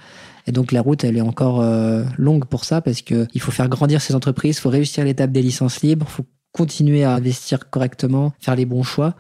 Et 0.47 0.53
donc 0.53 0.73
la 0.73 0.81
route, 0.81 1.05
elle 1.05 1.17
est 1.17 1.23
encore 1.23 1.61
euh, 1.61 2.03
longue 2.19 2.47
pour 2.47 2.65
ça 2.65 2.81
parce 2.81 3.03
que 3.03 3.27
il 3.35 3.41
faut 3.41 3.53
faire 3.53 3.69
grandir 3.69 4.01
ces 4.01 4.15
entreprises, 4.15 4.57
il 4.57 4.61
faut 4.61 4.71
réussir 4.71 5.05
l'étape 5.05 5.31
des 5.31 5.43
licences 5.43 5.83
libres, 5.83 6.07
il 6.09 6.13
faut 6.13 6.25
continuer 6.53 7.03
à 7.03 7.15
investir 7.15 7.71
correctement, 7.71 8.33
faire 8.39 8.57
les 8.57 8.67
bons 8.67 8.83
choix. 8.83 9.15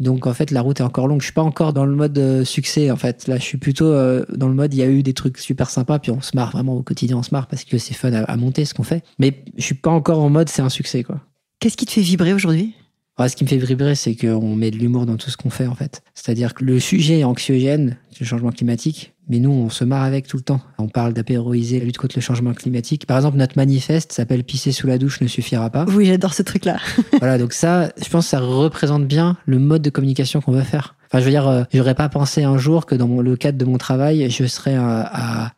Donc 0.00 0.26
en 0.26 0.34
fait, 0.34 0.50
la 0.50 0.60
route 0.60 0.80
est 0.80 0.84
encore 0.84 1.06
longue. 1.06 1.20
Je 1.20 1.26
suis 1.26 1.32
pas 1.32 1.42
encore 1.42 1.72
dans 1.72 1.84
le 1.84 1.94
mode 1.94 2.18
euh, 2.18 2.44
succès 2.44 2.90
en 2.90 2.96
fait. 2.96 3.28
Là, 3.28 3.36
je 3.36 3.42
suis 3.42 3.58
plutôt 3.58 3.86
euh, 3.86 4.24
dans 4.34 4.48
le 4.48 4.54
mode 4.54 4.74
il 4.74 4.78
y 4.78 4.82
a 4.82 4.88
eu 4.88 5.02
des 5.02 5.14
trucs 5.14 5.38
super 5.38 5.70
sympas 5.70 5.98
puis 5.98 6.10
on 6.10 6.20
se 6.20 6.36
marre 6.36 6.50
vraiment 6.50 6.76
au 6.76 6.82
quotidien, 6.82 7.16
on 7.18 7.22
se 7.22 7.30
marre 7.32 7.46
parce 7.46 7.64
que 7.64 7.78
c'est 7.78 7.94
fun 7.94 8.12
à, 8.12 8.24
à 8.24 8.36
monter 8.36 8.64
ce 8.64 8.74
qu'on 8.74 8.82
fait. 8.82 9.04
Mais 9.18 9.44
je 9.56 9.62
suis 9.62 9.74
pas 9.74 9.90
encore 9.90 10.20
en 10.20 10.30
mode 10.30 10.48
c'est 10.48 10.62
un 10.62 10.68
succès 10.68 11.04
quoi. 11.04 11.20
Qu'est-ce 11.60 11.76
qui 11.76 11.86
te 11.86 11.92
fait 11.92 12.00
vibrer 12.00 12.32
aujourd'hui? 12.32 12.74
Ouais, 13.18 13.28
ce 13.28 13.36
qui 13.36 13.44
me 13.44 13.48
fait 13.48 13.58
vibrer, 13.58 13.94
c'est 13.94 14.14
qu'on 14.16 14.56
met 14.56 14.70
de 14.70 14.76
l'humour 14.78 15.04
dans 15.04 15.16
tout 15.16 15.28
ce 15.30 15.36
qu'on 15.36 15.50
fait, 15.50 15.66
en 15.66 15.74
fait. 15.74 16.02
C'est-à-dire 16.14 16.54
que 16.54 16.64
le 16.64 16.80
sujet 16.80 17.20
est 17.20 17.24
anxiogène, 17.24 17.98
le 18.18 18.24
changement 18.26 18.50
climatique, 18.50 19.12
mais 19.28 19.38
nous, 19.38 19.50
on 19.50 19.68
se 19.68 19.84
marre 19.84 20.02
avec 20.04 20.26
tout 20.26 20.38
le 20.38 20.42
temps. 20.42 20.60
On 20.78 20.88
parle 20.88 21.12
d'apéroiser 21.12 21.78
la 21.78 21.84
lutte 21.84 21.98
contre 21.98 22.16
le 22.16 22.22
changement 22.22 22.54
climatique. 22.54 23.04
Par 23.06 23.18
exemple, 23.18 23.36
notre 23.36 23.56
manifeste 23.56 24.12
s'appelle 24.12 24.44
Pisser 24.44 24.72
sous 24.72 24.86
la 24.86 24.96
douche 24.96 25.20
ne 25.20 25.26
suffira 25.26 25.68
pas. 25.68 25.84
Oui, 25.90 26.06
j'adore 26.06 26.32
ce 26.32 26.42
truc-là. 26.42 26.78
voilà, 27.18 27.36
donc 27.36 27.52
ça, 27.52 27.92
je 28.02 28.08
pense 28.08 28.24
que 28.24 28.30
ça 28.30 28.40
représente 28.40 29.06
bien 29.06 29.36
le 29.44 29.58
mode 29.58 29.82
de 29.82 29.90
communication 29.90 30.40
qu'on 30.40 30.52
veut 30.52 30.62
faire. 30.62 30.94
Enfin, 31.06 31.20
je 31.20 31.24
veux 31.26 31.30
dire, 31.30 31.46
euh, 31.48 31.64
j'aurais 31.74 31.94
pas 31.94 32.08
pensé 32.08 32.44
un 32.44 32.56
jour 32.56 32.86
que 32.86 32.94
dans 32.94 33.06
mon- 33.08 33.20
le 33.20 33.36
cadre 33.36 33.58
de 33.58 33.64
mon 33.66 33.76
travail, 33.76 34.30
je 34.30 34.46
serais 34.46 34.74
à... 34.74 35.00
à- 35.46 35.52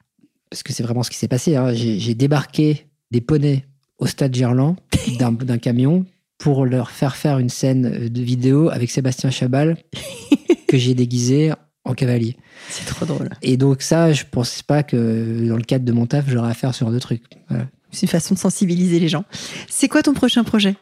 parce 0.50 0.62
que 0.64 0.72
c'est 0.72 0.82
vraiment 0.82 1.02
ce 1.04 1.10
qui 1.10 1.16
s'est 1.16 1.28
passé. 1.28 1.54
hein. 1.56 1.72
J'ai 1.72 2.14
débarqué 2.14 2.86
des 3.12 3.20
poneys 3.20 3.64
au 3.98 4.06
stade 4.06 4.34
Gerland 4.34 4.76
d'un 5.18 5.58
camion 5.58 6.04
pour 6.38 6.66
leur 6.66 6.90
faire 6.90 7.16
faire 7.16 7.38
une 7.38 7.48
scène 7.48 8.08
de 8.08 8.22
vidéo 8.22 8.68
avec 8.70 8.90
Sébastien 8.90 9.30
Chabal 9.30 9.76
que 10.68 10.76
j'ai 10.76 10.94
déguisé 10.94 11.52
en 11.84 11.94
cavalier. 11.94 12.36
C'est 12.68 12.86
trop 12.86 13.06
drôle. 13.06 13.30
Et 13.42 13.56
donc 13.56 13.82
ça, 13.82 14.12
je 14.12 14.24
pensais 14.30 14.62
pas 14.66 14.82
que 14.82 15.46
dans 15.48 15.56
le 15.56 15.62
cadre 15.62 15.84
de 15.84 15.92
mon 15.92 16.06
taf, 16.06 16.28
j'aurais 16.28 16.50
à 16.50 16.54
faire 16.54 16.74
sur 16.74 16.90
deux 16.90 17.00
trucs. 17.00 17.22
Voilà. 17.48 17.66
C'est 17.90 18.02
une 18.02 18.08
façon 18.08 18.34
de 18.34 18.38
sensibiliser 18.38 18.98
les 18.98 19.08
gens. 19.08 19.24
C'est 19.68 19.88
quoi 19.88 20.02
ton 20.02 20.14
prochain 20.14 20.42
projet? 20.44 20.74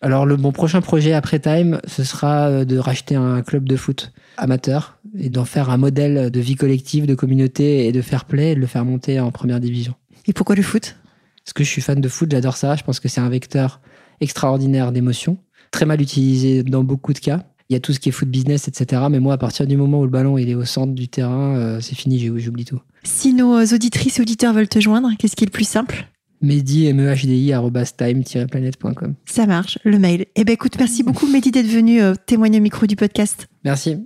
Alors, 0.00 0.26
le, 0.26 0.36
mon 0.36 0.50
prochain 0.50 0.80
projet 0.80 1.12
après 1.12 1.38
Time, 1.38 1.80
ce 1.86 2.02
sera 2.02 2.48
euh, 2.48 2.64
de 2.64 2.76
racheter 2.76 3.14
un 3.14 3.40
club 3.42 3.68
de 3.68 3.76
foot 3.76 4.12
amateur 4.36 4.98
et 5.16 5.30
d'en 5.30 5.44
faire 5.44 5.70
un 5.70 5.76
modèle 5.76 6.30
de 6.30 6.40
vie 6.40 6.56
collective, 6.56 7.06
de 7.06 7.14
communauté 7.14 7.86
et 7.86 7.92
de 7.92 8.02
fair 8.02 8.24
play 8.24 8.52
et 8.52 8.54
de 8.56 8.60
le 8.60 8.66
faire 8.66 8.84
monter 8.84 9.20
en 9.20 9.30
première 9.30 9.60
division. 9.60 9.94
Et 10.26 10.32
pourquoi 10.32 10.56
le 10.56 10.62
foot? 10.62 10.96
Parce 11.44 11.52
que 11.52 11.62
je 11.62 11.68
suis 11.68 11.82
fan 11.82 12.00
de 12.00 12.08
foot, 12.08 12.30
j'adore 12.30 12.56
ça. 12.56 12.74
Je 12.74 12.82
pense 12.82 12.98
que 12.98 13.08
c'est 13.08 13.20
un 13.20 13.28
vecteur 13.28 13.80
extraordinaire 14.22 14.92
d'émotions, 14.92 15.36
très 15.70 15.84
mal 15.84 16.00
utilisé 16.00 16.62
dans 16.62 16.82
beaucoup 16.84 17.12
de 17.12 17.18
cas. 17.18 17.44
Il 17.68 17.74
y 17.74 17.76
a 17.76 17.80
tout 17.80 17.92
ce 17.92 18.00
qui 18.00 18.08
est 18.10 18.12
foot 18.12 18.28
business, 18.28 18.68
etc. 18.68 19.02
Mais 19.10 19.18
moi, 19.20 19.34
à 19.34 19.38
partir 19.38 19.66
du 19.66 19.76
moment 19.76 20.00
où 20.00 20.04
le 20.04 20.10
ballon 20.10 20.36
il 20.38 20.48
est 20.48 20.54
au 20.54 20.64
centre 20.64 20.92
du 20.92 21.08
terrain, 21.08 21.56
euh, 21.56 21.80
c'est 21.80 21.94
fini, 21.94 22.18
j'ai- 22.18 22.32
j'oublie 22.38 22.64
tout. 22.64 22.80
Si 23.02 23.32
nos 23.34 23.62
auditrices 23.64 24.18
et 24.18 24.22
auditeurs 24.22 24.52
veulent 24.52 24.68
te 24.68 24.80
joindre, 24.80 25.08
qu'est-ce 25.18 25.36
qui 25.36 25.44
est 25.44 25.46
le 25.46 25.52
plus 25.52 25.66
simple? 25.68 26.06
Mehdi, 26.42 26.88
E 26.88 26.92
mehdi, 26.92 27.52
arobase 27.52 27.96
time-planet.com. 27.96 29.14
Ça 29.26 29.46
marche, 29.46 29.78
le 29.84 29.98
mail. 29.98 30.26
Eh 30.34 30.44
ben 30.44 30.52
écoute, 30.52 30.74
merci 30.78 31.02
beaucoup 31.02 31.26
Mehdi 31.28 31.50
d'être 31.52 31.68
venu 31.68 32.02
euh, 32.02 32.14
témoigner 32.26 32.58
au 32.58 32.62
micro 32.62 32.86
du 32.86 32.96
podcast. 32.96 33.46
Merci. 33.64 33.96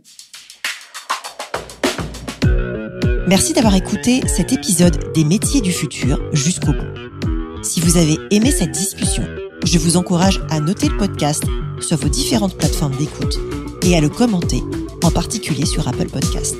Merci 3.28 3.52
d'avoir 3.54 3.74
écouté 3.74 4.20
cet 4.28 4.52
épisode 4.52 5.12
des 5.14 5.24
métiers 5.24 5.60
du 5.60 5.72
futur 5.72 6.20
jusqu'au 6.32 6.72
bout. 6.72 7.62
Si 7.62 7.80
vous 7.80 7.96
avez 7.96 8.16
aimé 8.30 8.50
cette 8.52 8.70
discussion, 8.70 9.24
je 9.64 9.78
vous 9.78 9.96
encourage 9.96 10.40
à 10.50 10.60
noter 10.60 10.88
le 10.88 10.96
podcast 10.96 11.44
sur 11.80 11.96
vos 11.96 12.08
différentes 12.08 12.56
plateformes 12.56 12.96
d'écoute 12.96 13.38
et 13.82 13.96
à 13.96 14.00
le 14.00 14.08
commenter, 14.08 14.62
en 15.02 15.10
particulier 15.10 15.66
sur 15.66 15.86
Apple 15.88 16.08
Podcast. 16.08 16.56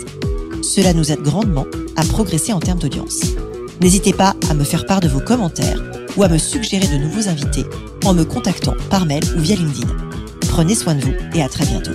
Cela 0.62 0.92
nous 0.92 1.12
aide 1.12 1.22
grandement 1.22 1.66
à 1.96 2.04
progresser 2.04 2.52
en 2.52 2.60
termes 2.60 2.78
d'audience. 2.78 3.20
N'hésitez 3.80 4.12
pas 4.12 4.34
à 4.50 4.54
me 4.54 4.64
faire 4.64 4.86
part 4.86 5.00
de 5.00 5.08
vos 5.08 5.20
commentaires 5.20 5.82
ou 6.16 6.22
à 6.22 6.28
me 6.28 6.38
suggérer 6.38 6.86
de 6.86 7.02
nouveaux 7.02 7.28
invités 7.28 7.66
en 8.04 8.14
me 8.14 8.24
contactant 8.24 8.74
par 8.90 9.06
mail 9.06 9.24
ou 9.36 9.40
via 9.40 9.56
LinkedIn. 9.56 9.88
Prenez 10.48 10.74
soin 10.74 10.94
de 10.94 11.02
vous 11.02 11.14
et 11.34 11.42
à 11.42 11.48
très 11.48 11.66
bientôt. 11.66 11.92